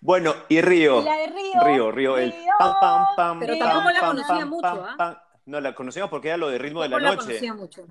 [0.00, 1.02] Bueno, y Río.
[1.02, 1.60] La de Río.
[1.64, 5.22] Río, Río, el pam, pam, pam, Pero pam, tampoco la conocía pam, mucho, pam, ¿ah?
[5.46, 7.26] No, la conocíamos porque era lo de ritmo de la Tampoco la noche.
[7.26, 7.86] conocía mucho.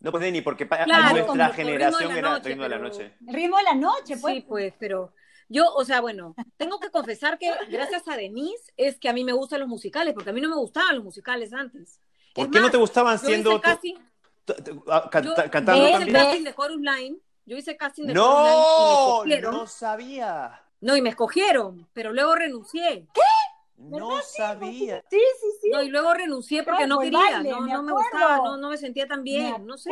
[0.00, 2.68] No, pues Denny, porque pa- Claro, nuestra generación Ritmo de la era Noche, ritmo de
[2.68, 3.14] la noche.
[3.22, 4.34] Ritmo de la noche, pues.
[4.34, 5.14] Sí, pues, pero
[5.48, 9.24] yo, o sea, bueno, tengo que confesar que gracias a Denise es que a mí
[9.24, 12.00] me gustan los musicales, porque a mí no me gustaban los musicales antes.
[12.34, 14.54] ¿Por Es qué no te gustaban Yo siendo t-
[14.88, 16.16] ah, can- yo- ta- cantando yo hice también?
[16.24, 19.54] casting de Chorus Line, yo hice casting de Chorus No, Line y me escogieron.
[19.54, 20.60] no sabía.
[20.80, 23.06] No, y me escogieron, pero luego renuncié.
[23.76, 25.04] No sabía.
[25.10, 25.70] Sí, sí, sí.
[25.70, 28.56] No, y luego renuncié porque no el quería, baile, no, me no me gustaba, no,
[28.56, 29.90] no me sentía tan bien, no sé.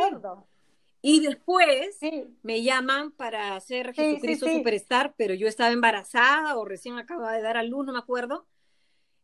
[1.05, 2.25] Y después Sí.
[2.43, 4.59] me llaman para hacer sí, Jesucristo sí.
[4.59, 8.47] Superstar, pero yo estaba embarazada o recién acababa de dar a luz, no me acuerdo.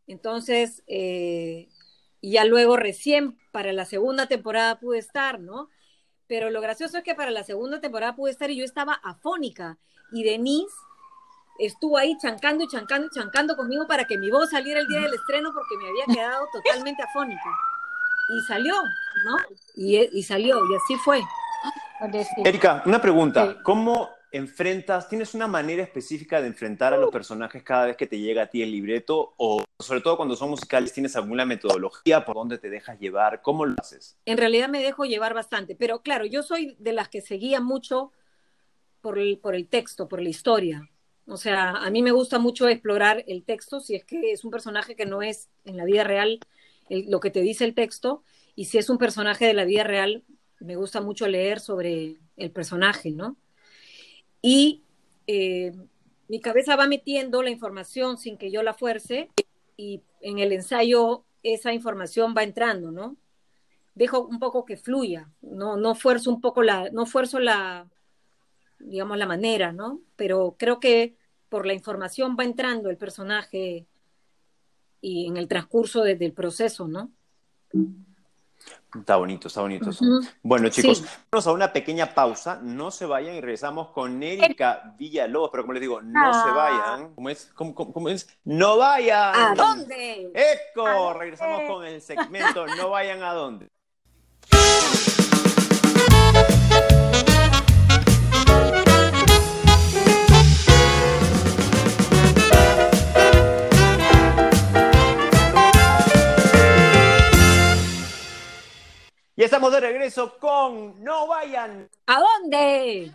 [0.05, 1.69] Entonces, eh,
[2.19, 5.69] y ya luego recién para la segunda temporada pude estar, ¿no?
[6.27, 9.77] Pero lo gracioso es que para la segunda temporada pude estar y yo estaba afónica.
[10.11, 10.75] Y Denise
[11.59, 14.99] estuvo ahí chancando y chancando y chancando conmigo para que mi voz saliera el día
[14.99, 17.49] del estreno porque me había quedado totalmente afónica.
[18.35, 18.75] Y salió,
[19.25, 19.37] ¿no?
[19.75, 21.21] Y, y salió, y así fue.
[22.11, 22.41] Sí.
[22.45, 23.51] Erika, una pregunta.
[23.51, 23.57] Sí.
[23.63, 28.19] ¿Cómo enfrentas, tienes una manera específica de enfrentar a los personajes cada vez que te
[28.19, 29.33] llega a ti el libreto?
[29.37, 33.41] O sobre todo cuando son musicales, ¿tienes alguna metodología por dónde te dejas llevar?
[33.41, 34.17] ¿Cómo lo haces?
[34.25, 38.11] En realidad me dejo llevar bastante, pero claro, yo soy de las que seguía mucho
[39.01, 40.89] por el, por el texto, por la historia.
[41.27, 44.51] O sea, a mí me gusta mucho explorar el texto, si es que es un
[44.51, 46.39] personaje que no es en la vida real
[46.89, 48.23] lo que te dice el texto,
[48.55, 50.23] y si es un personaje de la vida real,
[50.59, 53.37] me gusta mucho leer sobre el personaje, ¿no?
[54.41, 54.83] Y
[55.27, 55.73] eh,
[56.27, 59.29] mi cabeza va metiendo la información sin que yo la fuerce,
[59.77, 63.15] y en el ensayo esa información va entrando, ¿no?
[63.95, 67.87] Dejo un poco que fluya, no, no fuerzo un poco la, no fuerzo la,
[68.79, 70.01] digamos, la manera, ¿no?
[70.15, 71.15] Pero creo que
[71.49, 73.87] por la información va entrando el personaje
[75.01, 77.11] y en el transcurso del proceso, ¿no?
[78.95, 80.03] Está bonito, está bonito eso.
[80.41, 82.59] Bueno, chicos, vamos a una pequeña pausa.
[82.61, 85.51] No se vayan y regresamos con Erika Villalobos.
[85.51, 86.53] Pero como les digo, no se ah.
[86.53, 87.13] vayan.
[87.13, 87.51] ¿Cómo es?
[87.53, 88.27] ¿Cómo, es?
[88.43, 89.35] ¡No vayan!
[89.35, 90.31] ¿A dónde?
[90.33, 91.13] ¡Eco!
[91.13, 93.69] Regresamos con el segmento No vayan a dónde.
[109.49, 111.89] Estamos de regreso con No vayan.
[112.05, 113.11] ¿A dónde?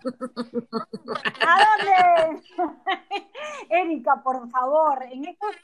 [1.47, 2.43] ¿A dónde?
[3.71, 5.55] Erika, por favor, en estos,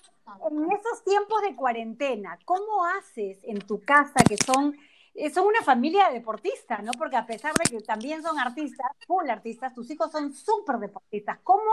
[0.48, 4.78] en esos tiempos de cuarentena, ¿cómo haces en tu casa que son
[5.16, 6.92] eh, son una familia de deportistas, ¿no?
[6.92, 11.40] Porque a pesar de que también son artistas, full artistas, tus hijos son súper deportistas.
[11.42, 11.72] ¿Cómo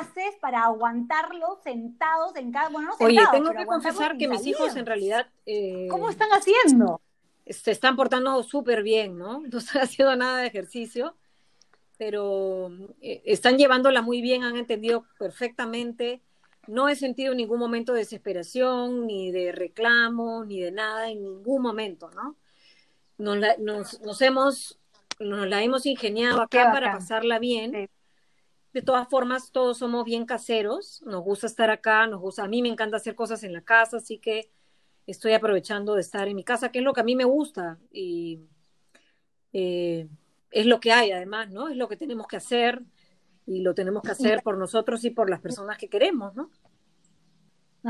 [0.00, 2.68] haces para aguantarlos sentados en cada...
[2.70, 5.28] Bueno, Oye, tengo que confesar que mis hijos en realidad...
[5.46, 7.00] Eh, ¿Cómo están haciendo?
[7.46, 9.40] Se están portando súper bien, ¿no?
[9.52, 11.16] No están haciendo nada de ejercicio,
[11.98, 16.22] pero eh, están llevándola muy bien, han entendido perfectamente.
[16.66, 21.22] No he sentido en ningún momento de desesperación, ni de reclamo, ni de nada, en
[21.22, 22.36] ningún momento, ¿no?
[23.18, 24.80] Nos la, nos, hemos,
[25.20, 27.90] nos la hemos ingeniado acá para pasarla bien.
[28.72, 32.60] De todas formas, todos somos bien caseros, nos gusta estar acá, nos gusta, a mí
[32.60, 34.50] me encanta hacer cosas en la casa, así que
[35.06, 37.78] estoy aprovechando de estar en mi casa, que es lo que a mí me gusta
[37.90, 38.40] y
[39.52, 40.08] eh,
[40.50, 41.68] es lo que hay además, ¿no?
[41.68, 42.82] Es lo que tenemos que hacer
[43.46, 46.50] y lo tenemos que hacer por nosotros y por las personas que queremos, ¿no?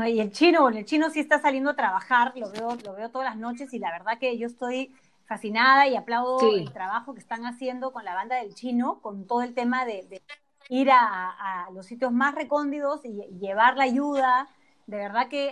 [0.03, 3.29] y el chino, el chino sí está saliendo a trabajar, lo veo, lo veo todas
[3.29, 4.93] las noches y la verdad que yo estoy
[5.25, 9.41] fascinada y aplaudo el trabajo que están haciendo con la banda del chino, con todo
[9.41, 10.21] el tema de,
[10.67, 14.49] ir a, los sitios más recóndidos y, y llevar la ayuda.
[14.85, 15.51] De verdad que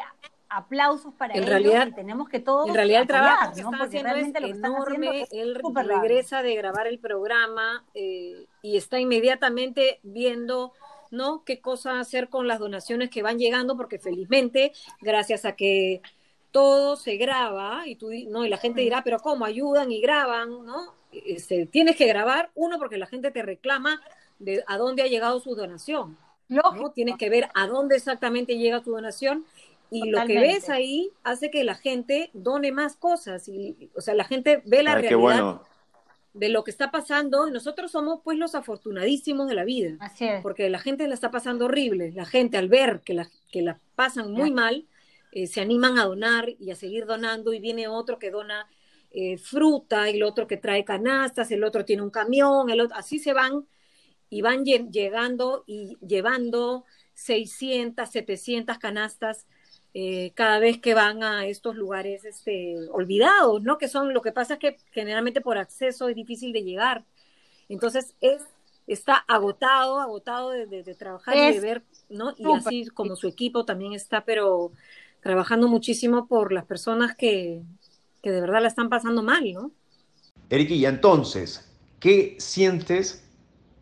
[0.54, 3.82] aplausos para en ellos realidad, y tenemos que todos En realidad el trabajo que están
[3.82, 10.74] haciendo es enorme, él regresa de grabar el programa eh, y está inmediatamente viendo
[11.12, 11.44] ¿no?
[11.44, 16.02] qué cosa hacer con las donaciones que van llegando, porque felizmente, gracias a que
[16.54, 20.64] todo se graba y tú no y la gente dirá pero cómo ayudan y graban
[20.64, 24.00] no este, tienes que grabar uno porque la gente te reclama
[24.38, 26.16] de a dónde ha llegado su donación
[26.50, 26.92] ¿no?
[26.94, 29.46] tienes que ver a dónde exactamente llega tu donación
[29.94, 34.16] y lo que ves ahí hace que la gente done más cosas y o sea
[34.16, 35.62] la gente ve la realidad
[36.34, 39.98] de lo que está pasando y nosotros somos pues los afortunadísimos de la vida
[40.42, 43.80] porque la gente la está pasando horrible la gente al ver que la que la
[43.96, 44.88] pasan muy mal
[45.32, 48.68] eh, se animan a donar y a seguir donando y viene otro que dona
[49.12, 52.98] eh, fruta y el otro que trae canastas el otro tiene un camión el otro
[52.98, 53.68] así se van
[54.32, 59.46] y van llegando y llevando 600 700 canastas
[59.94, 63.78] eh, cada vez que van a estos lugares este, olvidados, ¿no?
[63.78, 67.04] Que son, lo que pasa es que generalmente por acceso es difícil de llegar.
[67.70, 68.42] Entonces, es,
[68.88, 72.34] está agotado, agotado de, trabajar y de ver, ¿no?
[72.38, 74.72] Y así como su equipo también está, pero
[75.22, 77.62] trabajando muchísimo por las personas que,
[78.22, 79.72] que de verdad la están pasando mal, ¿no?
[80.50, 83.24] Eriki, y entonces, ¿qué sientes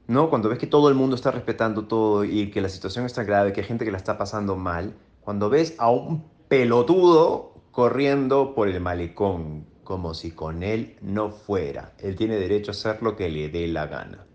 [0.07, 0.29] ¿no?
[0.29, 3.53] Cuando ves que todo el mundo está respetando todo y que la situación está grave,
[3.53, 8.67] que hay gente que la está pasando mal, cuando ves a un pelotudo corriendo por
[8.67, 11.93] el malecón, como si con él no fuera.
[11.99, 14.27] Él tiene derecho a hacer lo que le dé la gana.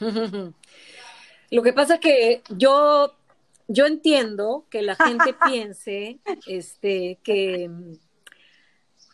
[1.50, 3.14] Lo que pasa es que yo,
[3.68, 6.18] yo entiendo que la gente piense
[6.48, 7.70] este, que,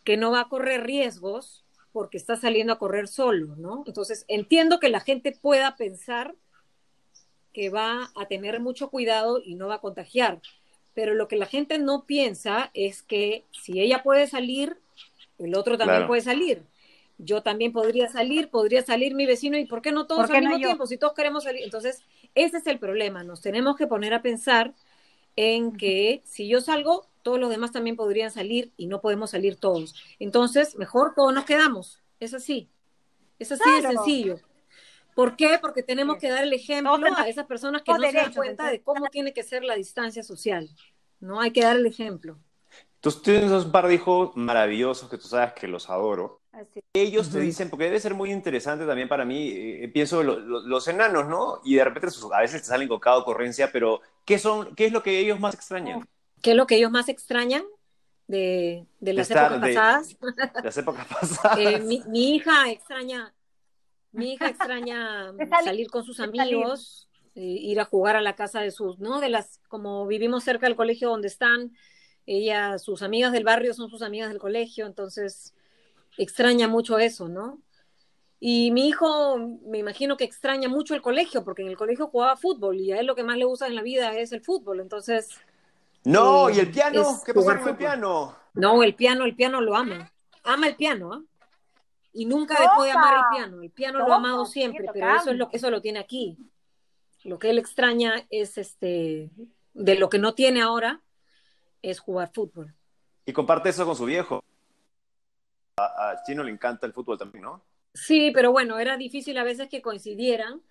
[0.03, 3.83] que no va a correr riesgos porque está saliendo a correr solo, ¿no?
[3.85, 6.33] Entonces, entiendo que la gente pueda pensar
[7.53, 10.41] que va a tener mucho cuidado y no va a contagiar
[10.93, 14.77] pero lo que la gente no piensa es que si ella puede salir,
[15.37, 16.63] el otro también puede salir.
[17.17, 20.57] Yo también podría salir, podría salir mi vecino, ¿y por qué no todos al mismo
[20.57, 20.87] tiempo?
[20.87, 21.63] Si todos queremos salir.
[21.63, 22.03] Entonces,
[22.35, 23.23] ese es el problema.
[23.23, 24.73] Nos tenemos que poner a pensar
[25.35, 29.55] en que si yo salgo, todos los demás también podrían salir y no podemos salir
[29.55, 29.95] todos.
[30.19, 31.99] Entonces, mejor todos nos quedamos.
[32.19, 32.67] Es así.
[33.39, 34.39] Es así de sencillo.
[35.15, 35.57] ¿Por qué?
[35.59, 38.81] Porque tenemos que dar el ejemplo a esas personas que no se dan cuenta de
[38.81, 40.69] cómo tiene que ser la distancia social.
[41.19, 42.37] No hay que dar el ejemplo.
[42.99, 46.41] Tú tienes un par de hijos maravillosos que tú sabes que los adoro.
[46.93, 51.27] Ellos te dicen, porque debe ser muy interesante también para mí, eh, pienso los enanos,
[51.27, 51.61] ¿no?
[51.63, 54.91] Y de repente a veces te salen con cada ocurrencia, pero ¿qué, son, ¿qué es
[54.91, 56.07] lo que ellos más extrañan?
[56.41, 57.63] ¿Qué es lo que ellos más extrañan?
[58.27, 60.17] De, las épocas pasadas.
[60.63, 61.57] las épocas pasadas.
[61.59, 63.33] Eh, mi, hija extraña,
[64.11, 68.71] mi hija extraña salir con sus amigos, eh, ir a jugar a la casa de
[68.71, 69.19] sus, ¿no?
[69.19, 71.71] De las, como vivimos cerca del colegio donde están,
[72.25, 75.53] ella, sus amigas del barrio son sus amigas del colegio, entonces
[76.17, 77.61] extraña mucho eso, ¿no?
[78.39, 82.35] Y mi hijo, me imagino que extraña mucho el colegio, porque en el colegio jugaba
[82.35, 84.79] fútbol y a él lo que más le gusta en la vida es el fútbol,
[84.79, 85.29] entonces...
[86.03, 87.21] No, ¿y el eh, piano?
[87.23, 88.35] ¿Qué pasa con el piano?
[88.55, 90.11] No, el piano, el piano lo ama.
[90.43, 91.21] Ama el piano, ¿ah?
[92.13, 93.61] Y nunca dejó de amar el piano.
[93.61, 96.37] El piano lo ha amado siempre, pero eso es lo que eso lo tiene aquí.
[97.23, 99.29] Lo que él extraña es este
[99.73, 101.01] de lo que no tiene ahora
[101.81, 102.73] es jugar fútbol.
[103.25, 104.43] Y comparte eso con su viejo.
[105.77, 107.63] A, Chino le encanta el fútbol también, ¿no?
[107.93, 110.61] Sí, pero bueno, era difícil a veces que coincidieran,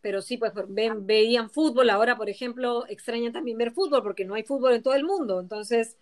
[0.00, 1.90] pero sí, pues veían fútbol.
[1.90, 5.40] Ahora, por ejemplo, extrañan también ver fútbol porque no hay fútbol en todo el mundo.
[5.40, 5.96] Entonces,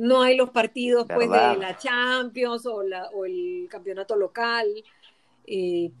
[0.00, 4.66] no hay los partidos pues de la Champions o, la, o el campeonato local.
[5.46, 5.92] Eh,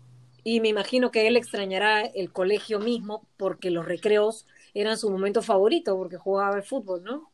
[0.42, 5.42] y me imagino que él extrañará el colegio mismo porque los recreos eran su momento
[5.42, 7.30] favorito porque jugaba el fútbol, ¿no?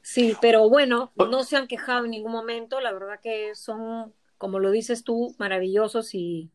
[0.00, 4.60] Sí, pero bueno, no se han quejado en ningún momento, la verdad que son, como
[4.60, 6.50] lo dices tú, maravillosos y,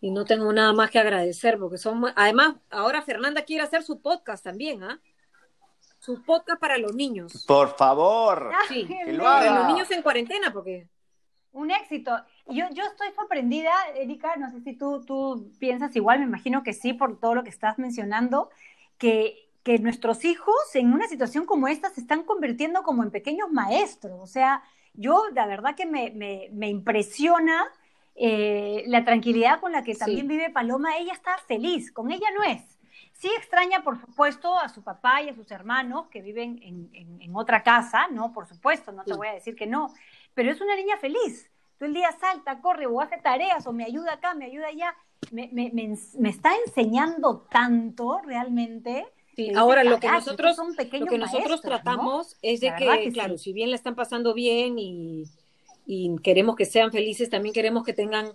[0.00, 4.44] no tengo nada más que agradecer, porque son, además, ahora Fernanda quiere hacer su podcast
[4.44, 4.98] también, ¿ah?
[6.08, 7.44] Su podcast para los niños.
[7.46, 8.50] Por favor.
[8.68, 10.88] Sí, que lo para los niños en cuarentena, porque...
[11.52, 12.12] Un éxito.
[12.46, 16.72] Yo, yo estoy sorprendida, Erika, no sé si tú, tú piensas igual, me imagino que
[16.72, 18.48] sí, por todo lo que estás mencionando,
[18.96, 23.50] que que nuestros hijos en una situación como esta se están convirtiendo como en pequeños
[23.50, 24.18] maestros.
[24.18, 24.62] O sea,
[24.94, 26.10] yo la verdad que me,
[26.52, 27.66] me, impresiona
[28.14, 30.96] eh, la tranquilidad con la que también vive Paloma.
[30.96, 32.77] Ella está feliz, con ella no es.
[33.18, 37.36] Sí extraña, por supuesto, a su papá y a sus hermanos que viven en, en,
[37.36, 38.32] otra casa, ¿no?
[38.32, 39.92] Por supuesto, no te voy a decir que no,
[40.34, 41.50] pero es una niña feliz.
[41.78, 44.94] Todo el día salta, corre o hace tareas o me ayuda acá, me ayuda allá.
[45.32, 49.06] Me, me, me está enseñando tanto realmente
[49.54, 53.76] ahora lo que nosotros, lo que nosotros tratamos es de que, claro, si bien la
[53.76, 55.24] están pasando bien y,
[56.22, 58.32] queremos que sean felices, también queremos que tengan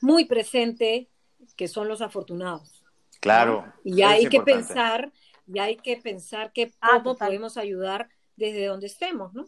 [0.00, 1.08] muy presente
[1.56, 2.81] que son los afortunados.
[3.22, 3.72] Claro.
[3.82, 5.10] Y hay que pensar,
[5.46, 9.46] y hay que pensar que ah, cómo podemos ayudar desde donde estemos, ¿no?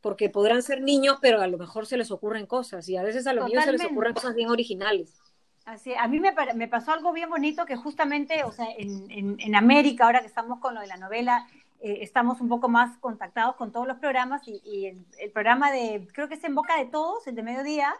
[0.00, 3.26] Porque podrán ser niños, pero a lo mejor se les ocurren cosas, y a veces
[3.26, 5.20] a los niños se les ocurren cosas bien originales
[5.98, 10.26] a mí me, pasó algo bien bonito que justamente, o sea, en, América, ahora que
[10.26, 11.46] estamos con lo de la novela,
[11.80, 16.28] eh, estamos un poco más contactados con todos los programas y, el, programa de, creo
[16.28, 17.94] que es En Boca de Todos, el de mediodía,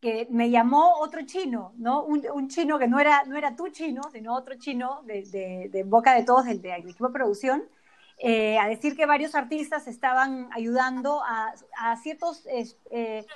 [0.00, 2.02] que me llamó otro chino, ¿no?
[2.04, 6.14] Un, chino que no era, no era tu chino, sino otro chino de, de, Boca
[6.14, 7.64] de Todos, del, equipo de producción,
[8.18, 13.26] eh, a decir que varios artistas estaban ayudando a, a ciertos eh, eh,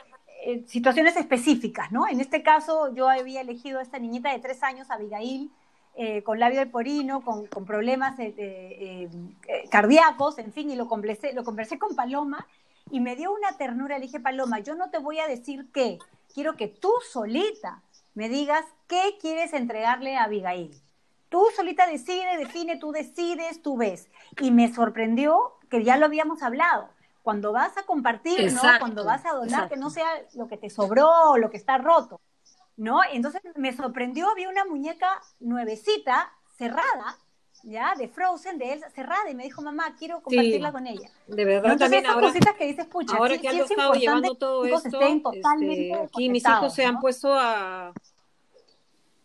[0.67, 2.09] situaciones específicas, ¿no?
[2.09, 5.51] En este caso yo había elegido a esta niñita de tres años, Abigail,
[6.25, 8.17] con labio del porino, con, problemas
[9.71, 12.49] cardíacos, en fin, y lo conversé, lo conversé con Paloma
[12.91, 13.97] y me dio una ternura.
[13.99, 15.99] Le dije, Paloma, yo no te voy a decir qué,
[16.35, 20.75] quiero que tú solita me digas qué quieres entregarle a Abigail.
[21.29, 24.09] Tú solita decide, define, tú decides, tú ves.
[24.41, 26.91] Y me sorprendió que ya lo habíamos hablado
[27.23, 28.61] cuando vas a compartir, ¿no?
[28.79, 31.79] Cuando vas a donar, que no sea lo que te sobró o lo que está
[31.79, 32.21] roto,
[32.77, 33.01] ¿no?
[33.11, 37.19] Entonces me sorprendió, vi una muñeca nuevecita, cerrada,
[37.65, 41.11] ya, de Frozen, de Elsa, cerrada, y me dijo, mamá, quiero compartirla con ella.
[41.27, 44.65] De verdad, Entonces, también esas cositas que dices, pucha, ahora que has estado llevando todo
[44.65, 45.01] esto,
[45.33, 47.93] este, aquí mis hijos se han puesto a...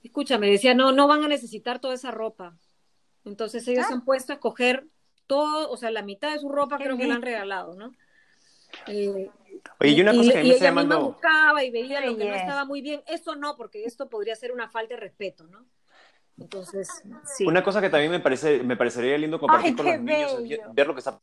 [0.03, 2.55] Escúchame, decía, no, no van a necesitar toda esa ropa.
[3.25, 4.87] Entonces ellos se han puesto a coger
[5.27, 7.93] todo, o sea, la mitad de su ropa creo que le han regalado, ¿no?
[8.87, 9.29] Eh,
[9.79, 11.03] Oye, y una cosa que a mí me está llamando...
[11.03, 13.03] buscaba y veía lo que no estaba muy bien.
[13.07, 15.65] Eso no, porque esto podría ser una falta de respeto, ¿no?
[16.39, 17.03] Entonces,
[17.37, 17.45] sí.
[17.45, 20.87] Una cosa que también me, parece, me parecería lindo compartir con los niños es ver
[20.87, 21.19] lo que está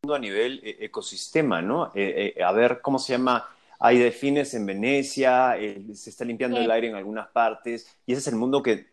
[0.00, 1.90] pasando a nivel eh, ecosistema, ¿no?
[1.94, 3.48] Eh, a ver cómo se llama
[3.80, 5.56] hay delfines en Venecia,
[5.94, 8.88] se está limpiando el aire en algunas partes, y ese es el mundo que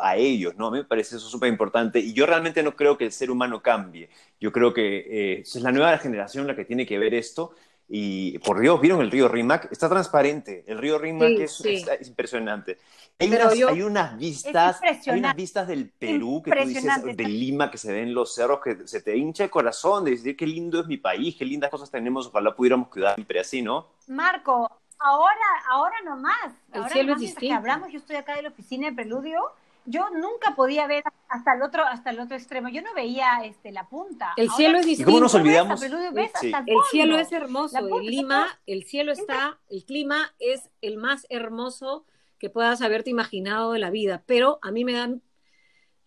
[0.00, 0.68] a ellos, ¿no?
[0.68, 3.30] A mí me parece eso súper importante y yo realmente no creo que el ser
[3.30, 4.10] humano cambie.
[4.38, 4.98] Yo creo que
[5.38, 7.52] eh, es la nueva generación la que tiene que ver esto
[7.92, 9.72] y por Dios, ¿vieron el río Rímac?
[9.72, 11.60] Está transparente, el río Rímac es,
[12.06, 12.78] impresionante.
[13.18, 13.32] Hay
[13.82, 18.14] unas, vistas, hay unas vistas del Perú que tú dices, de Lima, que se ven
[18.14, 21.34] los cerros, que se te hincha el corazón de decir qué lindo es mi país,
[21.36, 23.88] qué lindas cosas tenemos, ojalá pudiéramos cuidar siempre así, ¿no?
[24.06, 24.70] Marco,
[25.00, 25.34] ahora,
[25.68, 27.56] ahora nomás, el cielo es distinto.
[27.56, 29.40] hablamos, yo estoy acá de la oficina de Preludio,
[29.84, 32.68] yo nunca podía ver hasta el otro hasta el otro extremo.
[32.68, 34.32] Yo no veía este la punta.
[34.36, 35.10] El cielo es distinto.
[35.10, 35.82] ¿Y cómo nos olvidamos?
[35.82, 35.90] el,
[36.90, 37.78] cielo es hermoso.
[37.78, 42.04] En Lima, el cielo está, el clima es el más hermoso
[42.38, 44.22] que puedas haberte imaginado de la vida.
[44.26, 45.22] Pero a mí me dan,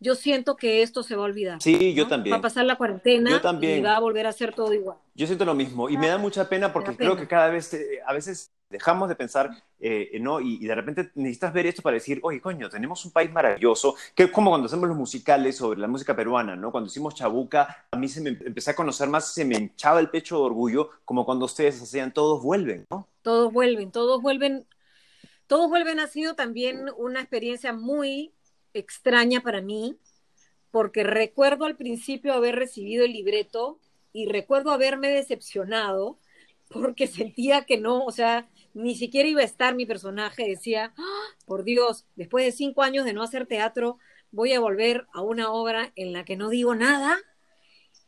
[0.04, 1.62] yo siento que esto se va a olvidar.
[1.62, 2.34] Sí, yo también.
[2.34, 4.98] Va a pasar la cuarentena y va a volver a ser todo igual.
[5.16, 8.02] Yo siento lo mismo y me da mucha pena porque creo que cada vez, eh,
[8.06, 10.42] a veces dejamos de pensar, eh, ¿no?
[10.42, 14.24] Y, de repente necesitas ver esto para decir, oye, coño, tenemos un país maravilloso, que
[14.24, 16.72] es como cuando hacemos los musicales sobre la música peruana, ¿no?
[16.72, 20.10] Cuando hicimos Chabuca, a mí se me empecé a conocer más, se me hinchaba el
[20.10, 23.08] pecho de orgullo, como cuando ustedes hacían Todos Vuelven, ¿no?
[23.22, 24.68] Todos vuelven, todos vuelven.
[25.48, 28.34] Todos vuelven ha sido también una experiencia muy
[28.74, 29.98] extraña para mí,
[30.72, 33.80] porque recuerdo al principio haber recibido el libreto
[34.12, 36.18] y recuerdo haberme decepcionado
[36.70, 41.24] porque sentía que no, o sea, ni siquiera iba a estar mi personaje, decía, ¡Ah!
[41.46, 44.00] por Dios, después de cinco años de no hacer teatro,
[44.32, 47.18] voy a volver a una obra en la que no digo nada.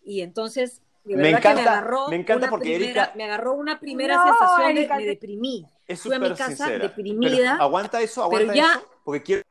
[0.03, 3.13] Y entonces, me encanta, me agarró me encanta porque Erika...
[3.15, 5.65] Me agarró una primera sensación de me deprimí.
[5.87, 7.57] Es Fui a mi casa deprimida.
[7.57, 9.43] aguanta eso, aguanta eso, porque quiero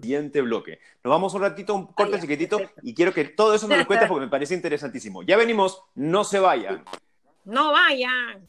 [0.00, 0.78] siguiente bloque.
[1.04, 4.08] Nos vamos un ratito, un corte chiquitito, y quiero que todo eso me lo cuentes
[4.08, 5.22] porque me parece interesantísimo.
[5.22, 6.84] Ya venimos, no se vayan.
[7.44, 8.46] No vayan.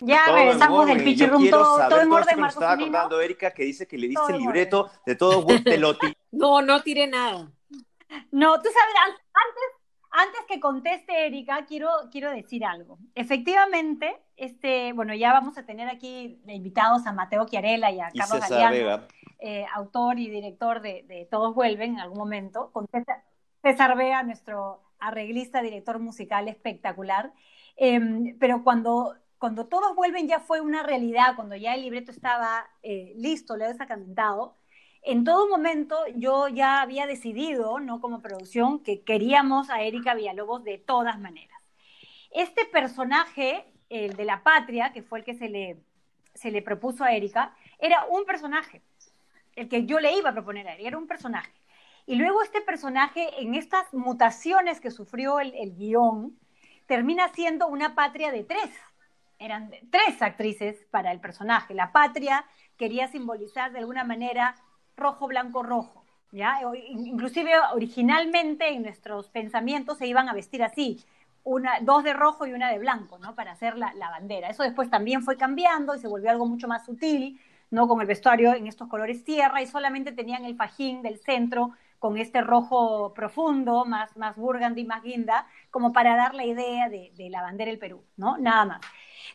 [0.00, 3.86] Ya regresamos del pitch room, todo, todo en orden, Marcos estaba contando Erika que dice
[3.86, 6.06] que le diste el libreto de todo Pelotti.
[6.32, 7.50] no, no tiré nada.
[8.30, 8.94] No, tú sabes,
[9.32, 9.76] antes,
[10.10, 12.98] antes que conteste Erika, quiero, quiero decir algo.
[13.14, 18.48] Efectivamente, este, bueno, ya vamos a tener aquí invitados a Mateo Chiarella y a Carlos
[18.48, 19.06] Galeano,
[19.38, 22.86] eh, autor y director de, Todos Vuelven en algún momento, con
[23.62, 27.32] César, Vega, nuestro arreglista, director musical espectacular.
[27.76, 32.68] Em, pero cuando, cuando Todos Vuelven ya fue una realidad, cuando ya el libreto estaba
[32.82, 34.56] eh, listo, le he sacramentado,
[35.02, 40.64] en todo momento yo ya había decidido, no como producción, que queríamos a Erika Villalobos
[40.64, 41.60] de todas maneras.
[42.32, 45.78] Este personaje, el de la patria, que fue el que se le,
[46.34, 48.82] se le propuso a Erika, era un personaje,
[49.54, 51.52] el que yo le iba a proponer a Erika, era un personaje.
[52.06, 56.36] Y luego este personaje, en estas mutaciones que sufrió el, el guion,
[56.86, 58.70] termina siendo una patria de tres.
[59.38, 61.74] Eran tres actrices para el personaje.
[61.74, 62.44] La patria
[62.76, 64.54] quería simbolizar de alguna manera
[64.96, 66.04] rojo, blanco, rojo.
[66.32, 66.60] ¿ya?
[66.88, 71.04] Inclusive originalmente en nuestros pensamientos se iban a vestir así,
[71.44, 73.34] una, dos de rojo y una de blanco, ¿no?
[73.34, 74.48] Para hacer la, bandera.
[74.48, 77.86] Eso después también fue cambiando y se volvió algo mucho más sutil, ¿no?
[77.86, 82.18] Con el vestuario en estos colores tierra y solamente tenían el fajín del centro con
[82.18, 87.30] este rojo profundo, más, más burgundy, más guinda, como para dar la idea de, de
[87.30, 88.38] la bandera del Perú, ¿no?
[88.38, 88.80] Nada más.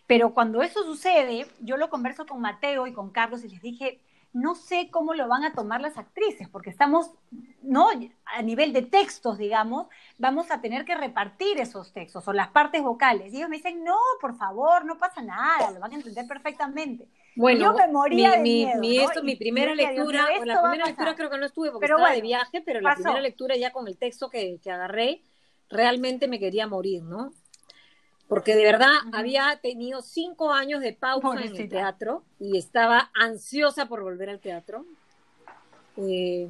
[0.07, 4.01] Pero cuando eso sucede, yo lo converso con Mateo y con Carlos y les dije,
[4.33, 7.11] no sé cómo lo van a tomar las actrices, porque estamos,
[7.61, 7.89] ¿no?
[8.25, 9.87] A nivel de textos, digamos,
[10.17, 13.33] vamos a tener que repartir esos textos o las partes vocales.
[13.33, 17.07] Y ellos me dicen, no, por favor, no pasa nada, lo van a entender perfectamente.
[17.35, 21.29] Bueno, yo me moría mi, de miedo, esto, mi primera lectura, la primera lectura creo
[21.29, 24.29] que no estuve porque estaba de viaje, pero la primera lectura ya con el texto
[24.29, 25.21] que, que agarré,
[25.69, 27.31] realmente me quería morir, ¿no?
[28.31, 33.87] porque de verdad había tenido cinco años de pausa en el teatro y estaba ansiosa
[33.87, 34.85] por volver al teatro.
[35.97, 36.47] Eh,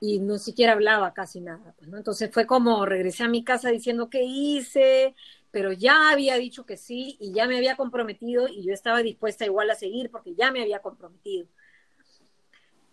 [0.00, 1.74] y no siquiera hablaba casi nada.
[1.78, 5.14] Pues, Entonces fue como regresé a mi casa diciendo qué hice,
[5.50, 9.44] pero ya había dicho que sí y ya me había comprometido y yo estaba dispuesta
[9.44, 11.46] igual a seguir porque ya me había comprometido.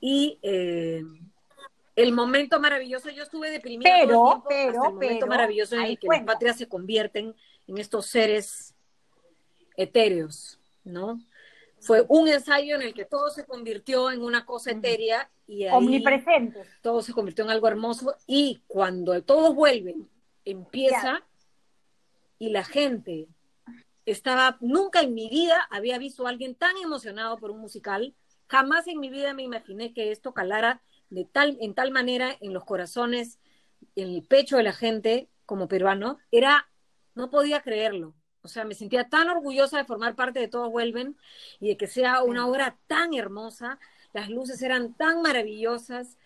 [0.01, 1.03] Y eh,
[1.95, 5.99] el momento maravilloso, yo estuve deprimida pero, todo el pero, el momento maravilloso en el
[5.99, 7.34] que las patrias se convierten
[7.68, 8.76] en estos seres
[9.78, 11.20] etéreos, ¿no?
[11.80, 15.75] Fue un ensayo en el que todo se convirtió en una cosa etérea y ahí
[15.75, 16.63] omnipresente.
[16.82, 18.15] Todo se convirtió en algo hermoso.
[18.25, 20.09] Y cuando todos vuelven,
[20.43, 21.23] empieza
[22.39, 23.28] y la gente
[24.05, 28.15] estaba, nunca en mi vida había visto a alguien tan emocionado por un musical,
[28.47, 32.53] jamás en mi vida me imaginé que esto calara de tal, en tal manera en
[32.53, 33.39] los corazones,
[33.95, 36.69] en el pecho de la gente como peruano, era
[37.15, 38.13] no podía creerlo.
[38.47, 41.17] O sea, me sentía tan orgullosa de formar parte de Todos Vuelven
[41.59, 43.79] y de que sea una obra tan hermosa.
[44.13, 46.17] Las luces eran tan maravillosas,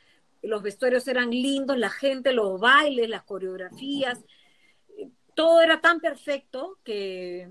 [0.41, 4.23] los vestuarios eran lindos, la gente, los bailes, las coreografías,
[5.35, 7.49] todo era tan perfecto que,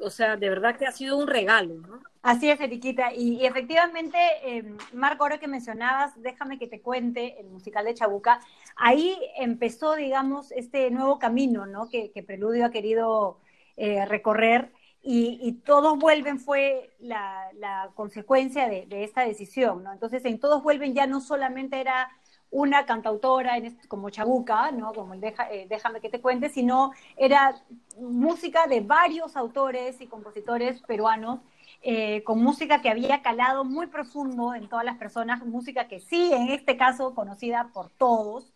[0.00, 2.00] o sea, de verdad que ha sido un regalo, ¿no?
[2.22, 3.12] Así es, Eriquita.
[3.12, 8.40] Y, efectivamente, eh, Marco, ahora que mencionabas, déjame que te cuente el musical de Chabuca,
[8.76, 11.88] ahí empezó, digamos, este nuevo camino, ¿no?
[11.88, 13.38] Que, Preludio ha querido
[13.76, 14.72] eh, recorrer
[15.06, 19.92] y, Todos Vuelven fue la, consecuencia de, esta decisión, ¿no?
[19.92, 22.08] Entonces, en Todos Vuelven ya no solamente era
[22.50, 23.54] una cantautora
[23.88, 24.92] como Chabuca, ¿no?
[24.92, 27.54] como el eh, Déjame que te cuente, sino era
[27.98, 31.40] música de varios autores y compositores peruanos,
[31.82, 36.32] eh, con música que había calado muy profundo en todas las personas, música que sí,
[36.32, 38.53] en este caso, conocida por todos.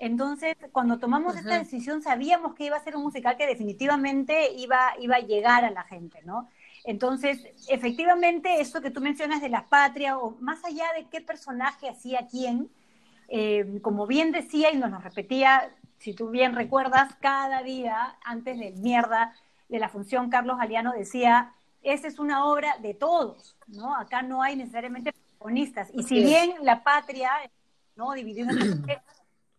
[0.00, 4.94] Entonces, cuando tomamos esta decisión, sabíamos que iba a ser un musical que definitivamente iba,
[4.98, 6.48] iba a llegar a la gente, ¿no?
[6.84, 11.90] Entonces, efectivamente, esto que tú mencionas de la patria, o más allá de qué personaje
[11.90, 12.70] hacía quién,
[13.28, 18.58] eh, como bien decía y nos lo repetía, si tú bien recuerdas, cada día antes
[18.58, 19.34] del mierda
[19.68, 23.94] de la función, Carlos Galeano decía, esa es una obra de todos, ¿no?
[23.94, 25.90] Acá no hay necesariamente protagonistas.
[25.92, 27.30] Y si bien la patria,
[27.96, 28.12] ¿no?
[28.12, 28.58] Dividida en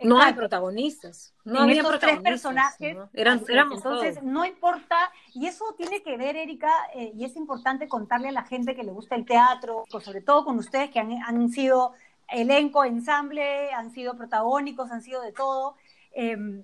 [0.03, 1.33] no hay protagonistas.
[1.43, 2.97] No había tres personajes.
[3.13, 8.29] Eran, entonces, no importa, y eso tiene que ver, Erika, eh, y es importante contarle
[8.29, 11.49] a la gente que le gusta el teatro, sobre todo con ustedes que han, han
[11.49, 11.93] sido
[12.29, 15.75] elenco, ensamble, han sido protagónicos, han sido de todo.
[16.13, 16.63] Em,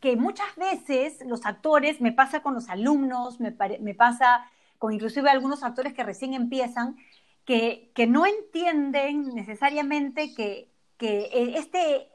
[0.00, 5.62] que muchas veces los actores, me pasa con los alumnos, me, pasa con inclusive algunos
[5.62, 6.96] actores que recién empiezan,
[7.44, 10.68] que, que no entienden necesariamente que,
[10.98, 12.08] que eh, este,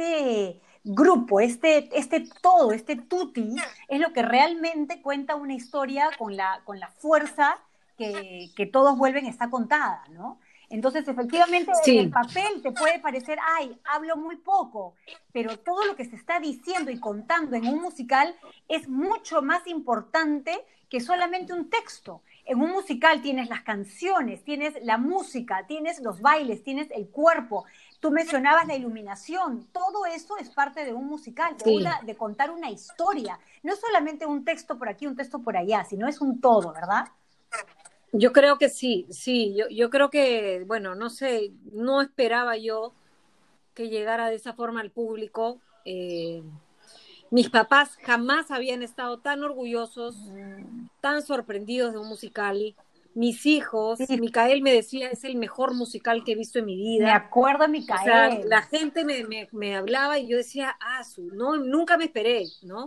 [0.00, 3.54] este grupo, este, este todo, este tutti,
[3.88, 7.58] es lo que realmente cuenta una historia con la, con la fuerza
[7.98, 10.40] que, que todos vuelven está contada, ¿no?
[10.70, 14.94] Entonces, efectivamente, el papel te puede parecer, ay, hablo muy poco,
[15.32, 18.36] pero todo lo que se está diciendo y contando en un musical
[18.68, 20.56] es mucho más importante
[20.88, 22.22] que solamente un texto.
[22.44, 27.64] En un musical tienes las canciones, tienes la música, tienes los bailes, tienes el cuerpo.
[28.00, 29.66] Tú mencionabas la iluminación.
[29.72, 33.38] Todo eso es parte de un musical, de, de contar una historia.
[33.62, 36.72] No es solamente un texto por aquí, un texto por allá, sino es un todo,
[36.72, 37.08] ¿verdad?
[38.12, 42.92] Yo creo que sí, sí, yo, yo creo que, bueno, no sé, no esperaba yo
[43.74, 45.60] que llegara de esa forma al público.
[45.84, 46.42] Eh,
[47.30, 50.16] mis papás jamás habían estado tan orgullosos,
[51.00, 52.74] tan sorprendidos de un musical.
[53.14, 57.06] Mis hijos, Micael me decía, es el mejor musical que he visto en mi vida.
[57.06, 58.00] Me acuerdo, Micael.
[58.00, 61.96] O sea, la gente me, me, me hablaba y yo decía, ah, su, no, nunca
[61.96, 62.86] me esperé, ¿no?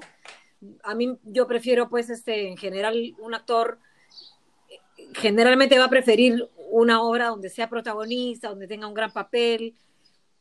[0.84, 3.80] A mí, yo prefiero, pues, este, en general, un actor
[5.16, 9.76] generalmente va a preferir una obra donde sea protagonista, donde tenga un gran papel,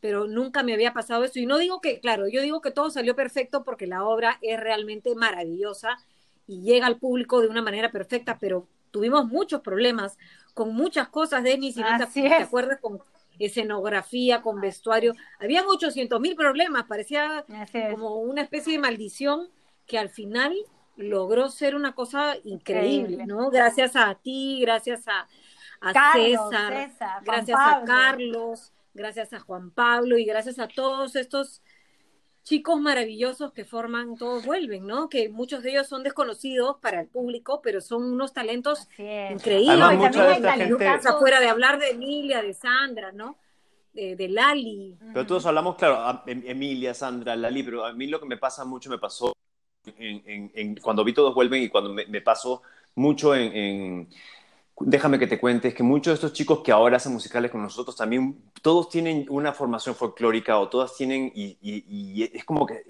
[0.00, 1.38] pero nunca me había pasado eso.
[1.38, 4.58] Y no digo que, claro, yo digo que todo salió perfecto porque la obra es
[4.58, 5.98] realmente maravillosa
[6.46, 10.16] y llega al público de una manera perfecta, pero tuvimos muchos problemas
[10.54, 13.00] con muchas cosas, Denis, y te, te acuerdas con
[13.38, 15.14] escenografía, con vestuario.
[15.40, 17.44] Habían 800 mil problemas, parecía
[17.90, 19.48] como una especie de maldición
[19.86, 20.54] que al final
[20.96, 23.50] logró ser una cosa increíble, ¿no?
[23.50, 25.26] Gracias a ti, gracias a,
[26.12, 26.92] César,
[27.24, 31.60] gracias a Carlos, gracias a Juan Pablo y gracias a todos estos
[32.44, 35.08] chicos maravillosos que forman Todos Vuelven, ¿no?
[35.08, 39.80] Que muchos de ellos son desconocidos para el público, pero son unos talentos increíbles.
[39.80, 43.36] Además, de Afuera de hablar de Emilia, de Sandra, ¿no?
[43.92, 44.96] De, Lali.
[45.12, 48.64] Pero todos hablamos, claro, em, Emilia, Sandra, Lali, pero a mí lo que me pasa
[48.64, 49.34] mucho, me pasó
[49.98, 52.62] en, cuando vi todos vuelven y cuando me, pasó
[52.94, 54.08] mucho en,
[54.84, 57.62] déjame que te cuente, es que muchos de estos chicos que ahora hacen musicales con
[57.62, 62.82] nosotros también, todos tienen una formación folclórica o todas tienen, y, es como que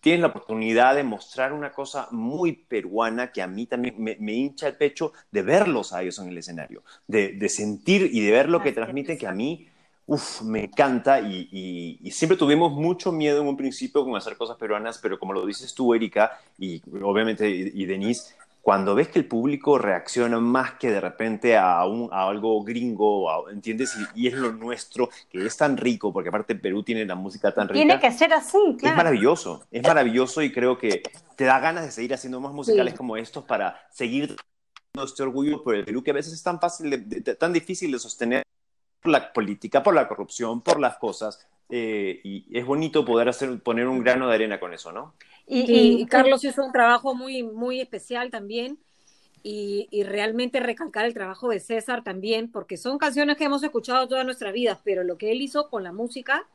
[0.00, 4.68] tienen la oportunidad de mostrar una cosa muy peruana que a mí también me, hincha
[4.68, 8.48] el pecho de verlos a ellos en el escenario, de, de sentir y de ver
[8.48, 9.68] lo que transmiten que a mí
[10.06, 14.98] Uf, me encanta y, siempre tuvimos mucho miedo en un principio con hacer cosas peruanas,
[14.98, 18.34] pero como lo dices tú, Erika, y obviamente y, Denise,
[18.64, 23.50] cuando ves que el público reacciona más que de repente a, un, a algo gringo,
[23.50, 23.94] ¿entiendes?
[24.14, 27.68] Y, es lo nuestro, que es tan rico, porque aparte Perú tiene la música tan
[27.68, 27.74] rica.
[27.74, 28.94] Tiene que ser así, claro.
[28.94, 31.02] Es maravilloso, es maravilloso y creo que
[31.36, 34.34] te da ganas de seguir haciendo más musicales como estos para seguir
[34.94, 37.06] este orgullo por el Perú, que a veces es tan fácil,
[37.38, 38.44] tan difícil de sostener
[39.02, 41.46] por la política, por la corrupción, por las cosas.
[41.68, 45.16] Eh, y es bonito poder hacer, poner un grano de arena con eso, ¿no?
[45.46, 48.78] Y, Carlos hizo un trabajo muy, muy especial también.
[49.42, 54.08] Y, y, realmente recalcar el trabajo de César también, porque son canciones que hemos escuchado
[54.08, 56.46] toda nuestra vida, pero lo que él hizo con la música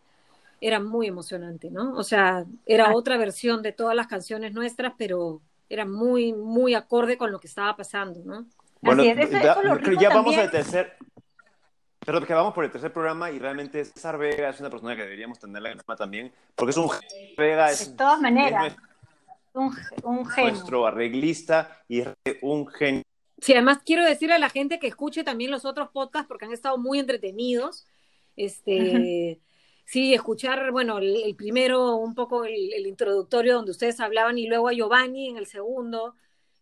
[0.62, 1.96] era muy emocionante, ¿no?
[1.96, 7.18] O sea, era otra versión de todas las canciones nuestras, pero era muy, muy acorde
[7.18, 8.46] con lo que estaba pasando, ¿no?
[8.82, 10.96] Bueno, ya, vamos al tercer,
[12.06, 15.04] pero que vamos por el tercer programa y realmente César Vega es una persona que
[15.04, 16.90] deberíamos tenerla en también, porque es un
[17.38, 18.76] Vega es, de todas maneras,
[19.54, 20.52] un, un genio.
[20.52, 22.04] Nuestro arreglista y
[22.42, 23.04] un genio.
[23.42, 26.54] Sí, además quiero decirle a la gente que escuche también los otros podcasts porque han
[26.54, 27.86] estado muy entretenidos.
[28.36, 29.40] Este,
[29.86, 34.74] sí, escuchar, bueno, el, primero, un poco el, introductorio donde ustedes hablaban y luego a
[34.74, 36.16] Giovanni en el segundo,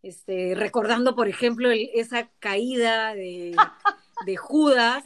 [0.03, 3.55] este, recordando, por ejemplo, esa caída de,
[4.25, 5.03] de Judas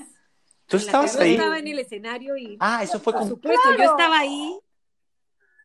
[0.72, 1.32] ¿Tú estabas ahí?
[1.32, 2.55] Yo estaba en el escenario y.
[2.61, 4.57] Ah, eso fue Por supuesto, yo estaba ahí,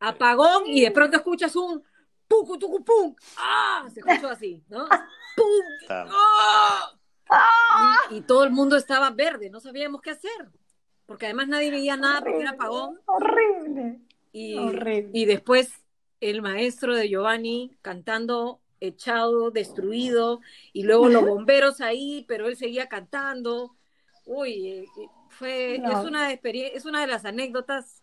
[0.01, 1.81] apagón, y de pronto escuchas un.
[2.27, 3.15] ¡Pum, tucu, pum!
[3.37, 3.87] ¡Ah!
[3.95, 4.89] Se escuchó así, ¿no?
[5.37, 5.65] ¡Pum!
[5.89, 6.91] ¡Ah!
[8.11, 10.51] Y, todo el mundo estaba verde, no sabíamos qué hacer.
[11.07, 13.01] Porque además nadie veía nada porque era apagón.
[13.07, 14.01] Horrible.
[14.33, 15.11] Y, Horrible.
[15.13, 15.71] y después
[16.21, 20.41] el maestro de Giovanni cantando echado, destruido,
[20.73, 23.76] y luego los bomberos ahí, pero él seguía cantando.
[24.27, 24.87] Uy, eh,
[25.31, 28.03] fue, es, una es una de las anécdotas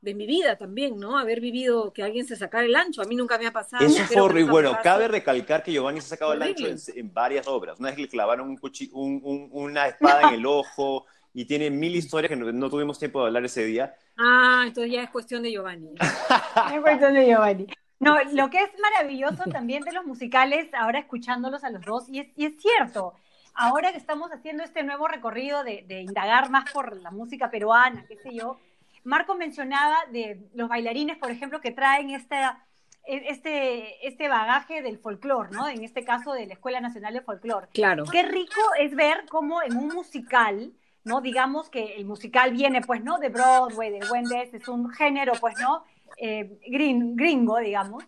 [0.00, 1.18] de mi vida también, ¿no?
[1.18, 3.02] Haber vivido que alguien se sacara el ancho.
[3.02, 3.84] A mí nunca me ha pasado.
[3.84, 4.52] Eso fue horrible.
[4.52, 7.78] Bueno, cabe recalcar que Giovanni se ha sacado el ancho en, varias obras.
[7.80, 12.36] Una vez le clavaron un una espada en el ojo y tiene mil historias que
[12.36, 13.94] no, tuvimos tiempo de hablar ese día.
[14.16, 15.94] Ah, entonces ya es cuestión de Giovanni.
[16.74, 17.66] es cuestión de Giovanni.
[17.98, 22.20] No, lo que es maravilloso también de los musicales, ahora escuchándolos a los dos, y
[22.20, 23.14] es, y es cierto,
[23.56, 28.16] ahora que estamos haciendo este nuevo recorrido de, indagar más por la música peruana, qué
[28.16, 28.58] sé yo,
[29.04, 32.64] Marco mencionaba de los bailarines, por ejemplo, que traen esta,
[33.04, 35.68] este, este bagaje del folclore, ¿no?
[35.68, 37.68] En este caso de la Escuela Nacional de Folclore.
[37.72, 38.04] Claro.
[38.10, 40.72] Qué rico es ver cómo en un musical,
[41.04, 41.20] ¿no?
[41.20, 43.18] Digamos que el musical viene, pues, ¿no?
[43.18, 45.84] De Broadway, de Wendes, es un género, pues, ¿no?
[46.16, 48.04] Eh, gringo, digamos.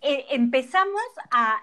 [0.00, 1.56] Eh, empezamos a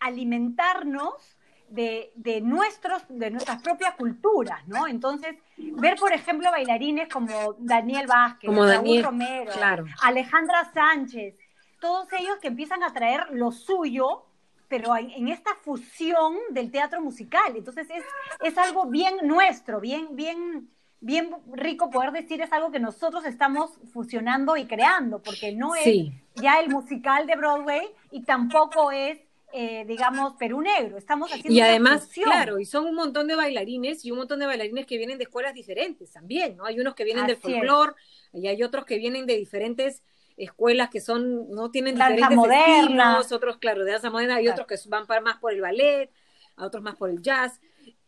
[0.00, 1.31] alimentarnos
[1.72, 4.86] de, nuestros, de nuestras propias culturas, ¿no?
[4.86, 9.84] Entonces, ver, por ejemplo, bailarines como Daniel Vázquez, como Daniel, Romero, claro.
[10.02, 11.34] Alejandra Sánchez,
[11.80, 14.26] todos ellos que empiezan a traer lo suyo,
[14.68, 17.56] pero en, esta fusión del teatro musical.
[17.56, 18.04] Entonces, es,
[18.42, 20.70] es algo bien nuestro, bien, bien,
[21.00, 26.10] bien rico poder decir, es algo que nosotros estamos fusionando y creando, porque no es
[26.34, 29.18] ya el musical de Broadway y tampoco es
[29.52, 30.96] eh, digamos, Perú Negro.
[30.96, 34.46] Estamos haciendo Y además, claro, y son un montón de bailarines y un montón de
[34.46, 36.64] bailarines que vienen de escuelas diferentes también, ¿no?
[36.64, 37.92] Hay unos que vienen del folclore
[38.32, 40.02] y hay otros que vienen de diferentes
[40.36, 44.76] escuelas que son, no tienen diferentes estilos, otros, claro, de danza moderna, hay otros que
[44.88, 46.10] van para, más por el ballet,
[46.56, 47.60] a otros más por el jazz,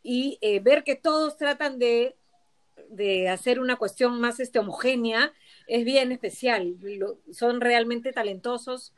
[0.02, 2.16] y eh, ver que todos tratan de,
[2.88, 5.32] de hacer una cuestión más este, homogénea
[5.66, 6.76] es bien especial,
[7.32, 8.94] son realmente talentosos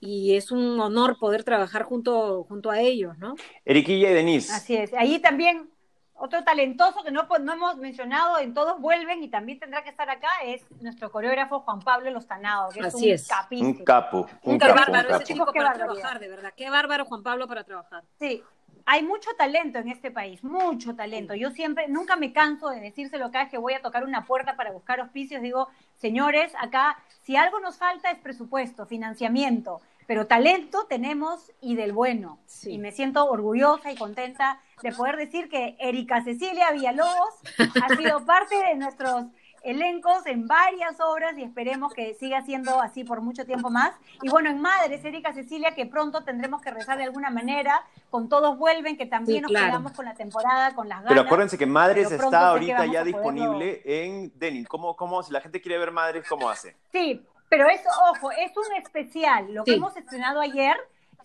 [0.00, 3.34] y es un honor poder trabajar junto, junto a ellos, ¿no?
[3.64, 4.52] Eriquilla y Denise.
[4.52, 4.92] Así es.
[4.94, 5.70] Ahí también
[6.18, 10.10] otro talentoso que no, no hemos mencionado en Todos Vuelven y también tendrá que estar
[10.10, 14.26] acá es nuestro coreógrafo Juan Pablo Lostanado, que Así es un Un capo.
[14.42, 16.52] Un, bárbaro ese chico para trabajar, de verdad.
[16.56, 18.02] Qué bárbaro Juan Pablo para trabajar.
[18.18, 18.42] Sí,
[18.90, 21.34] hay mucho talento en este país, mucho talento.
[21.34, 24.56] Yo siempre, nunca me canso de decírselo cada vez que voy a tocar una puerta
[24.56, 25.42] para buscar auspicios.
[25.42, 31.92] Digo, señores, acá, si algo nos falta es presupuesto, financiamiento, pero talento tenemos y del
[31.92, 32.38] bueno.
[32.64, 38.24] Y me siento orgullosa y contenta de poder decir que Erika Cecilia Villalobos ha sido
[38.24, 39.26] parte de nuestros
[39.62, 43.92] elencos en varias obras y esperemos que siga siendo así por mucho tiempo más.
[44.22, 48.30] Y bueno, en Madres, Erika Cecilia, que pronto tendremos que rezar de alguna manera, con
[48.30, 51.10] Todos Vuelven, que también nos quedamos con la temporada, con las ganas.
[51.10, 54.64] Pero acuérdense que Madres está ahorita ya disponible en Denim.
[54.64, 56.76] ¿Cómo, ¿Cómo, si la gente quiere ver Madres, cómo hace?
[56.92, 59.54] Sí, pero eso, ojo, es un especial.
[59.54, 60.76] Lo que hemos estrenado ayer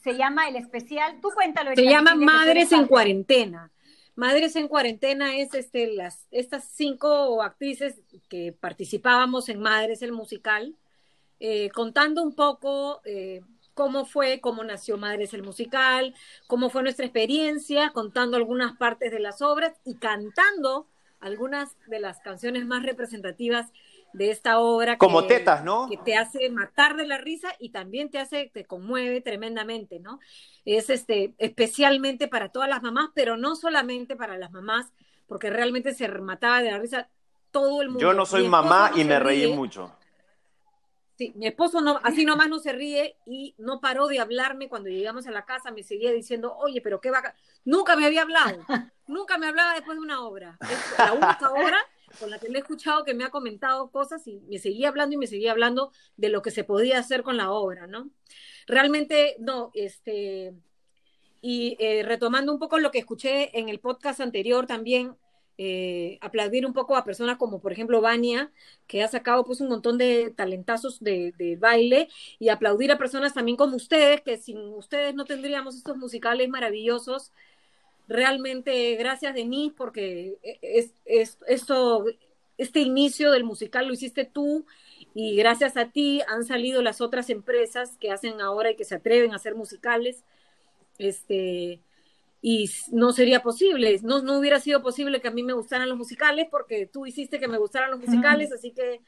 [0.03, 1.19] se llama el especial.
[1.21, 1.75] Tú cuéntalo.
[1.75, 3.71] Se llama Madres en Cuarentena.
[4.15, 10.75] Madres en Cuarentena es este, las, estas cinco actrices que participábamos en Madres el musical,
[11.39, 13.41] eh, contando un poco eh,
[13.73, 16.13] cómo fue, cómo nació Madres el musical,
[16.45, 20.87] cómo fue nuestra experiencia, contando algunas partes de las obras y cantando
[21.19, 23.71] algunas de las canciones más representativas
[24.13, 24.97] de esta obra.
[24.97, 25.89] Como tetas, ¿no?
[25.89, 30.19] Que te hace matar de la risa y también te hace, te conmueve tremendamente, ¿no?
[30.65, 34.93] Es este, especialmente para todas las mamás, pero no solamente para las mamás,
[35.27, 37.09] porque realmente se mataba de la risa
[37.51, 38.01] todo el mundo.
[38.01, 39.91] Yo no soy mamá y me reí mucho.
[41.17, 44.89] Sí, mi esposo no, así nomás no se ríe y no paró de hablarme cuando
[44.89, 47.21] llegamos a la casa, me seguía diciendo, oye, pero qué va
[47.65, 48.65] Nunca me había hablado,
[49.07, 50.57] nunca me hablaba después de una obra.
[50.61, 51.77] Es la única obra
[52.19, 55.15] con la que le he escuchado que me ha comentado cosas y me seguía hablando
[55.15, 58.09] y me seguía hablando de lo que se podía hacer con la obra, ¿no?
[58.67, 60.53] Realmente, no, este,
[61.41, 65.15] y eh, retomando un poco lo que escuché en el podcast anterior también,
[65.57, 68.51] eh, aplaudir un poco a personas como por ejemplo Vania,
[68.87, 72.07] que ha sacado pues un montón de talentazos de, baile,
[72.39, 77.31] y aplaudir a personas también como ustedes, que sin ustedes no tendríamos estos musicales maravillosos.
[78.07, 82.05] Realmente gracias Denise, porque es, es, esto,
[82.57, 84.65] este inicio del musical lo hiciste tú
[85.13, 88.95] y gracias a ti han salido las otras empresas que hacen ahora y que se
[88.95, 90.23] atreven a hacer musicales.
[90.97, 91.81] Este,
[92.41, 95.97] y no sería posible, no, no hubiera sido posible que a mí me gustaran los
[95.97, 98.99] musicales porque tú hiciste que me gustaran los musicales, así que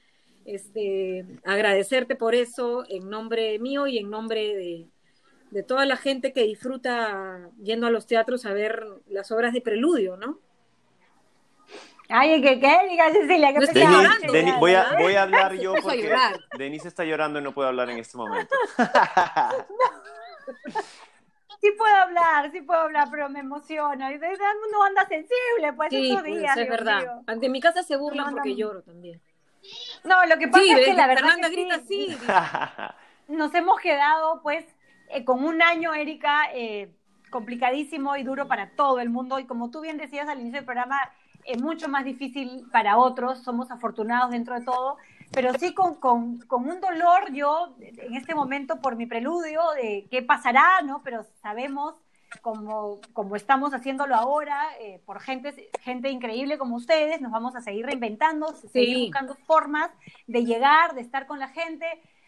[0.46, 4.88] este, agradecerte por eso en nombre mío y en nombre de,
[5.56, 9.62] de toda la gente que disfruta yendo a los teatros a ver las obras de
[9.62, 10.38] preludio, ¿no?
[12.10, 12.78] Ay, ¿qué qué?
[12.90, 13.60] Diga Cecilia, que
[14.34, 16.14] Denis, voy, a, voy a hablar yo porque
[16.58, 18.54] Denise está llorando y no puedo hablar en este momento.
[21.62, 24.10] sí puedo hablar, sí puedo hablar, pero me emociona.
[24.10, 26.58] Uno anda sensible, pues sí, estos pues, días.
[26.58, 27.22] es verdad.
[27.28, 29.22] Ante mi casa se burlan porque lloro también.
[30.04, 32.18] No, lo que pasa es que la verdad que grita sí,
[33.30, 34.75] nos hemos quedado, pues,
[35.16, 36.94] eh, con un año, Erika, eh,
[37.30, 39.40] complicadísimo y duro para todo el mundo.
[39.40, 41.00] Y como tú bien decías al inicio del programa,
[41.44, 43.40] es mucho más difícil para otros.
[43.40, 44.98] Somos afortunados dentro de todo
[45.32, 50.08] pero sí con, con, con, un dolor yo en este momento por mi preludio de
[50.10, 51.02] qué pasará, ¿no?
[51.04, 51.96] Pero sabemos
[52.42, 57.62] como, como estamos haciéndolo ahora, eh, por gente, gente increíble como ustedes, nos vamos a
[57.62, 59.90] seguir reinventando, seguir buscando formas
[60.28, 61.86] de llegar, de estar con la gente.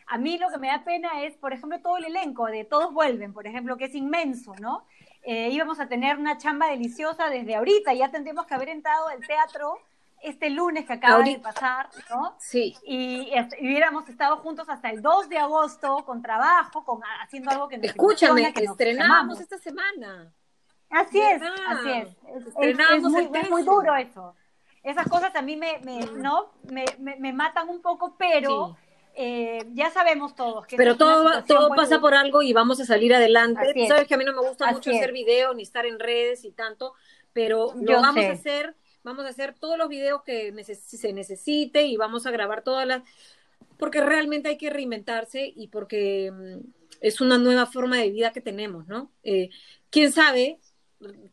[0.08, 2.93] A mí lo que me da pena es, por ejemplo, todo el elenco de Todos
[2.93, 4.86] Vuelven, por ejemplo, que es inmenso, ¿no?
[5.24, 9.20] Eh, íbamos a tener una chamba deliciosa desde ahorita, ya tendríamos que haber entrado al
[9.28, 9.78] teatro
[10.22, 12.36] este lunes que acaba de pasar, ¿no?
[12.39, 12.76] Sí.
[12.86, 13.30] Y,
[13.60, 17.88] hubiéramos estado juntos hasta el 2 de agosto con trabajo, con haciendo algo que nos
[17.88, 20.32] Escúchame, que estrenamos esta semana.
[20.89, 22.10] Así es, así es.
[22.62, 24.34] Es, muy, duro eso.
[24.84, 25.82] Esas cosas a mí me,
[26.16, 26.51] ¿no?
[26.72, 26.86] me,
[27.20, 28.78] me, matan un poco, pero...
[29.20, 33.15] Eh, ya sabemos todos que pero todo todo pasa por algo y vamos a salir
[33.15, 33.74] adelante.
[33.88, 36.51] Sabes que a mí no me gusta mucho hacer video ni estar en redes y
[36.51, 36.93] tanto
[37.34, 38.76] pero lo vamos a hacer
[39.07, 43.03] vamos a hacer todos los videos que se necesite y vamos a grabar todas las,
[43.78, 46.57] porque realmente hay que reinventarse y porque mm,
[46.99, 49.11] es una nueva forma de vida que tenemos, ¿no?
[49.24, 49.49] Eh,
[49.89, 50.59] Quién sabe,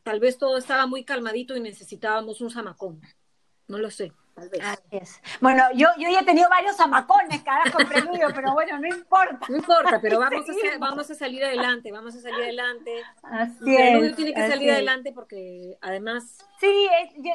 [0.05, 3.01] tal vez todo estaba muy calmadito y necesitábamos un zamacón,
[3.67, 4.13] no lo sé.
[5.41, 9.47] Bueno, yo, yo ya he tenido varios zamacones, carajo, preludio, pero bueno, no importa.
[9.49, 13.03] No importa, pero vamos a, vamos a salir adelante, vamos a salir adelante.
[13.23, 16.89] Así el preludio tiene que salir adelante porque además Sí,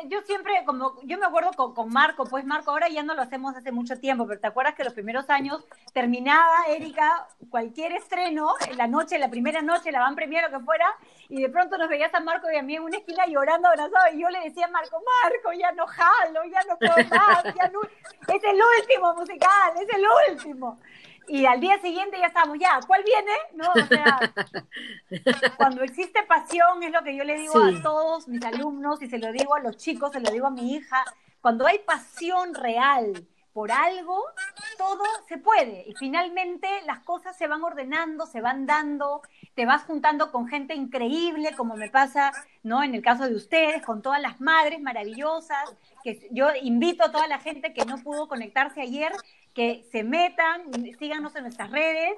[0.08, 3.56] yo, siempre, como yo me acuerdo con, Marco, pues Marco, ahora ya no lo hacemos
[3.56, 8.78] hace mucho tiempo, pero te acuerdas que los primeros años terminaba Erika cualquier estreno, en
[8.78, 10.86] la noche, la primera noche, la van premier lo que fuera,
[11.30, 14.13] y de pronto nos veías a Marco y a mí en una esquina llorando, abrazado,
[14.13, 17.69] y yo le decía a Marco, Marco, ya no jalo, ya no puedo más, ya
[17.69, 20.80] no, es el último musical, es el último
[21.30, 23.32] y al día siguiente ya estamos, ya, ¿cuál viene?
[23.53, 24.34] No, o sea,
[25.57, 29.19] cuando existe pasión, es lo que yo le digo a todos mis alumnos, y se
[29.19, 31.05] lo digo a los chicos, se lo digo a mi hija,
[31.39, 34.23] cuando hay pasión real por algo,
[34.77, 35.84] todo se puede.
[35.88, 39.21] Y finalmente las cosas se van ordenando, se van dando,
[39.56, 42.32] te vas juntando con gente increíble, como me pasa,
[42.64, 42.84] ¿no?
[42.84, 47.28] En el caso de ustedes, con todas las madres maravillosas, que yo invito a toda
[47.28, 49.12] la gente que no pudo conectarse ayer
[49.54, 52.14] que se metan, síganos en nuestras redes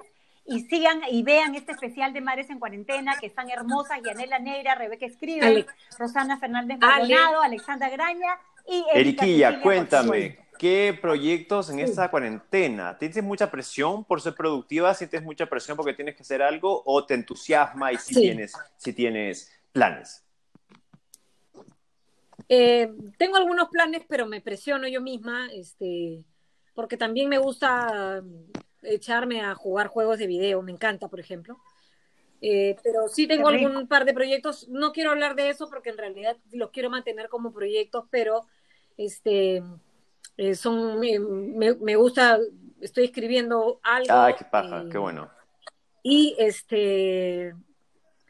[0.46, 4.74] y sigan y vean este especial de Madres en Cuarentena, que están hermosas, Yanela Neira,
[4.74, 5.66] Rebeca Escribe,
[5.98, 12.96] Rosana Fernández Maldonado, Alexandra Graña y Eriquilla, cuéntame, ¿qué proyectos en esta cuarentena?
[12.96, 14.94] ¿Tienes mucha presión por ser productiva?
[14.94, 16.84] ¿Sientes mucha presión porque tienes que hacer algo?
[16.86, 20.24] ¿O te entusiasma y si, tienes, si tienes planes?
[22.48, 26.22] Eh, tengo algunos planes, pero me presiono yo misma, este
[26.74, 28.22] porque también me gusta
[28.82, 31.58] echarme a jugar juegos de video, me encanta, por ejemplo.
[32.40, 35.98] Eh, pero sí tengo algún par de proyectos, no quiero hablar de eso porque en
[35.98, 38.46] realidad los quiero mantener como proyectos, pero
[38.96, 39.60] este
[40.36, 42.38] eh, son me, me, gusta,
[42.80, 44.08] estoy escribiendo algo.
[44.10, 45.30] Ah, qué paja, qué bueno.
[46.02, 47.54] Y este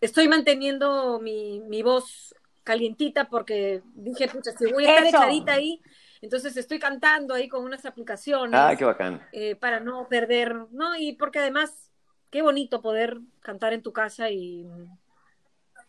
[0.00, 2.34] estoy manteniendo mi, mi voz
[2.64, 5.80] calientita porque dije, pucha, si voy a estar echadita ahí,
[6.20, 8.59] Entonces estoy cantando ahí con unas aplicaciones.
[8.61, 9.26] Ah, qué bacán.
[9.32, 10.96] Eh, para no perder, ¿no?
[10.96, 11.90] Y porque además,
[12.30, 14.66] qué bonito poder cantar en tu casa y...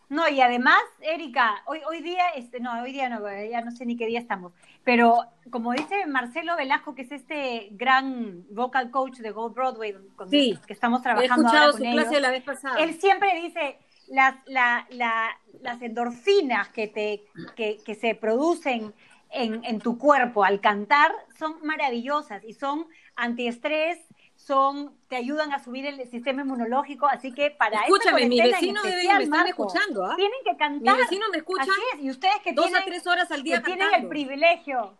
[0.08, 3.86] No, y además, Erika, hoy, hoy día, este, no, hoy día no, ya no sé
[3.86, 4.52] ni qué día estamos,
[4.84, 10.28] pero como dice Marcelo Velasco, que es este gran vocal coach de Gold Broadway, con
[10.28, 12.76] sí, que estamos trabajando he escuchado ahora con su ellos, clase la vez pasada.
[12.78, 13.78] él siempre dice,
[14.08, 15.30] las, la, la,
[15.62, 17.24] las endorfinas que, te,
[17.56, 18.92] que, que se producen
[19.30, 22.86] en, en, tu cuerpo al cantar son maravillosas y son
[23.16, 23.98] antiestrés,
[24.46, 28.90] son, te ayudan a subir el sistema inmunológico, así que para Escúchame, mi vecino en
[28.90, 30.14] debe me están escuchando, ¿ah?
[30.16, 30.96] Tienen que cantar.
[30.96, 33.42] Mi vecino me escucha así es, y ustedes que dos tienen, a tres horas al
[33.42, 33.88] día que cantando.
[33.88, 34.98] tienen el privilegio,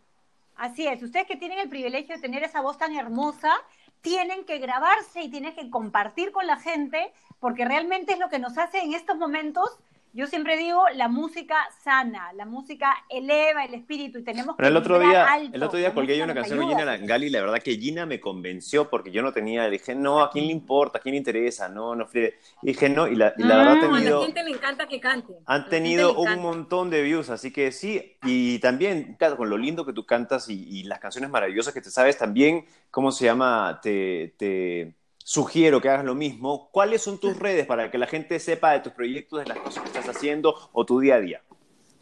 [0.56, 3.52] así es, ustedes que tienen el privilegio de tener esa voz tan hermosa,
[4.00, 8.38] tienen que grabarse y tienen que compartir con la gente, porque realmente es lo que
[8.38, 9.78] nos hace en estos momentos
[10.14, 14.68] yo siempre digo, la música sana, la música eleva el espíritu y tenemos Pero que
[14.68, 15.50] el otro día, alto.
[15.50, 16.66] el otro día colgué una canción de.
[16.66, 20.22] Gina Langali y la verdad que Gina me convenció porque yo no tenía, dije, no,
[20.22, 20.98] ¿a quién le importa?
[20.98, 21.68] ¿A quién le interesa?
[21.68, 22.08] No, no.
[22.14, 22.30] Y
[22.62, 24.50] dije, no, y la, y la Mm, verdad ha No, a la tenido, gente le
[24.50, 25.34] encanta que cante.
[25.46, 29.84] Han tenido un montón de views, así que sí, y también, claro, con lo lindo
[29.84, 33.78] que tú cantas y, y las canciones maravillosas que te sabes, también, ¿cómo se llama?
[33.82, 34.94] Te, te
[35.24, 36.70] sugiero que hagas lo mismo.
[36.70, 39.82] ¿Cuáles son tus redes para que la gente sepa de tus proyectos, de las cosas
[39.82, 41.42] que estás haciendo o tu día a día?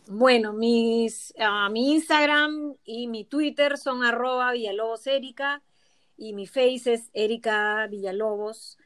[0.09, 5.62] Bueno, mis, ah, mi Instagram y mi Twitter son arroba Villalobos Erika
[6.18, 8.79] y mi Face es Erika Villalobos,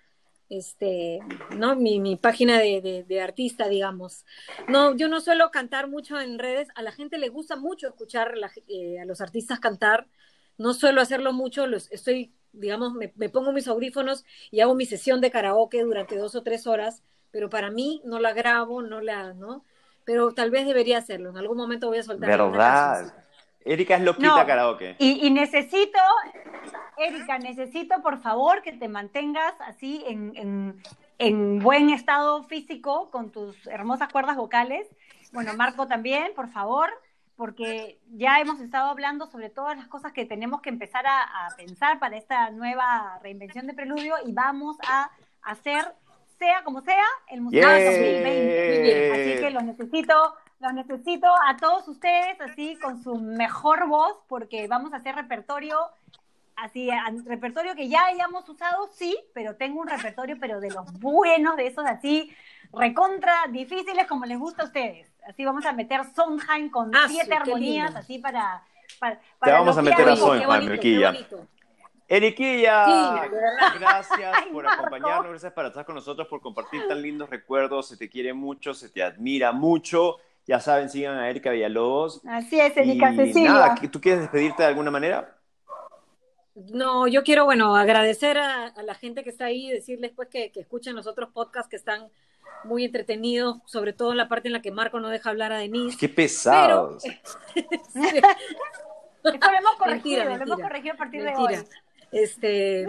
[0.51, 1.21] este,
[1.57, 1.75] ¿no?
[1.75, 4.27] Mi, mi página de, de- de artista, digamos.
[4.69, 8.37] No, yo no suelo cantar mucho en redes, a la gente le gusta mucho escuchar
[8.37, 10.07] la- eh, a los artistas cantar,
[10.59, 14.87] no suelo hacerlo mucho, los, estoy, digamos, me, me pongo mis audífonos y hago mi
[14.87, 19.01] sesión de karaoke durante dos o tres horas, pero para mí no la grabo, no
[19.01, 19.65] la, ¿no?
[20.05, 23.13] Pero tal vez debería hacerlo, en algún momento voy a soltar ¿Verdad?
[23.65, 24.47] Erika es loquita No.
[24.47, 24.95] karaoke.
[24.99, 25.99] Y, y necesito,
[26.97, 30.83] Erika, necesito por favor que te mantengas así en, en-
[31.19, 34.87] en buen estado físico con tus hermosas cuerdas vocales.
[35.33, 36.91] Bueno, Marco también, por favor,
[37.37, 41.57] porque ya hemos estado hablando sobre todas las cosas que tenemos que empezar a, a
[41.57, 45.11] pensar para esta nueva reinvención de Preludio y vamos a
[45.43, 45.95] hacer,
[46.39, 47.91] sea como sea, el musical Yeah.
[47.91, 48.69] 2020.
[48.69, 53.87] Muy bien, Así que los necesito, los necesito a todos ustedes así con su mejor
[53.87, 55.79] voz, porque vamos a hacer repertorio,
[56.57, 56.91] así,
[57.27, 61.67] repertorio que ya hayamos usado, sí, pero tengo un repertorio, pero de los buenos, de
[61.67, 62.35] esos así,
[62.73, 65.16] recontra difíciles como les gusta a ustedes.
[65.29, 68.63] Así vamos a meter Sondheim con Ah, siete sí, armonías, así para...
[69.01, 70.17] para, Te vamos a meter a.
[70.17, 71.47] Sondheim, bonito.
[72.09, 73.39] Eriquilla, Sí,
[73.81, 74.81] gracias Ay, por Marco.
[74.83, 78.75] acompañarnos, gracias por estar con nosotros, por compartir tan lindos recuerdos, se te quiere mucho,
[78.75, 80.19] se te admira mucho.
[80.47, 82.21] Ya saben, sigan a Erika Villalobos.
[82.29, 83.53] Así es, Erika Y Cecilia.
[83.53, 85.37] nada, ¿tú quieres despedirte de alguna manera?
[86.73, 90.29] No, yo quiero, bueno, agradecer a, a la gente que está ahí y decirles pues
[90.29, 92.09] que, que escuchen los otros podcasts que están
[92.65, 95.59] muy entretenidos, sobre todo en la parte en la que Marco no deja hablar a
[95.59, 95.97] Denise.
[95.99, 97.05] Qué pesados.
[97.55, 101.55] Esto lo hemos corregido, Mentira, lo hemos corregido a partir de hoy.
[102.13, 102.87] Este,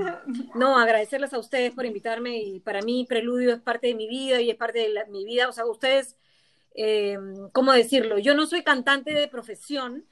[0.53, 4.39] no, agradecerles a ustedes por invitarme y para mí Preludio es parte de mi vida
[4.41, 5.49] y es parte de la- mi vida.
[5.49, 6.15] O sea, ustedes,
[6.75, 7.17] eh,
[7.51, 8.19] ¿cómo decirlo?
[8.19, 10.05] Yo no soy cantante de profesión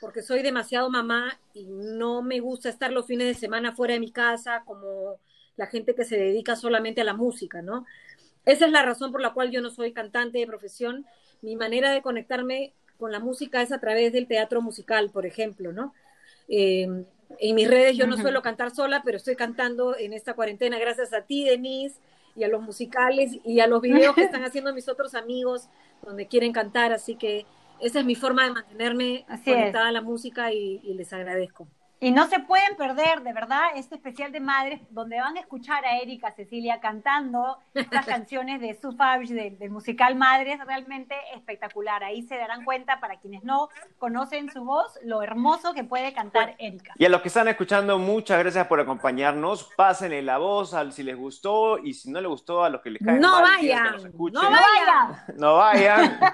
[0.00, 4.00] porque soy demasiado mamá y no me gusta estar los fines de semana fuera de
[4.00, 5.18] mi casa como
[5.56, 7.84] la gente que se dedica solamente a la música, ¿no?
[8.50, 11.06] Esa es la razón por la cual yo no soy cantante de profesión.
[11.40, 15.72] Mi manera de conectarme con la música es a través del teatro musical, por ejemplo,
[15.72, 15.94] ¿no?
[16.48, 16.88] Eh,
[17.38, 21.12] en mis redes yo no suelo cantar sola, pero estoy cantando en esta cuarentena gracias
[21.12, 22.00] a ti, Denise,
[22.34, 25.68] y a los musicales y a los videos que están haciendo mis otros amigos
[26.02, 26.92] donde quieren cantar.
[26.92, 27.46] Así que
[27.78, 29.56] esa es mi forma de mantenerme Así es.
[29.56, 31.68] conectada a la música y, y les agradezco.
[32.02, 35.84] Y no se pueden perder, de verdad, este especial de madres, donde van a escuchar
[35.84, 37.58] a Erika Cecilia cantando
[37.90, 42.02] las canciones de Sue Fabish, del, del musical Madres, realmente espectacular.
[42.02, 46.54] Ahí se darán cuenta, para quienes no conocen su voz, lo hermoso que puede cantar
[46.58, 46.94] Erika.
[46.96, 49.70] Y a los que están escuchando, muchas gracias por acompañarnos.
[49.76, 52.90] Pásenle la voz al si les gustó y si no les gustó, a los que
[52.90, 54.42] les caen No mal, que vayan, nos escuchen.
[54.42, 55.24] no ¡Vaya!
[55.36, 56.20] No vayan.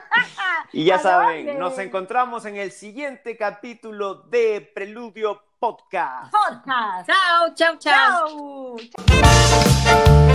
[0.72, 6.30] Y ya ¿A saben, nos encontramos en el siguiente capítulo de Preludio Podcast.
[6.30, 7.06] Podcast.
[7.06, 8.76] Chao, chao, chao.
[9.10, 10.25] Chao.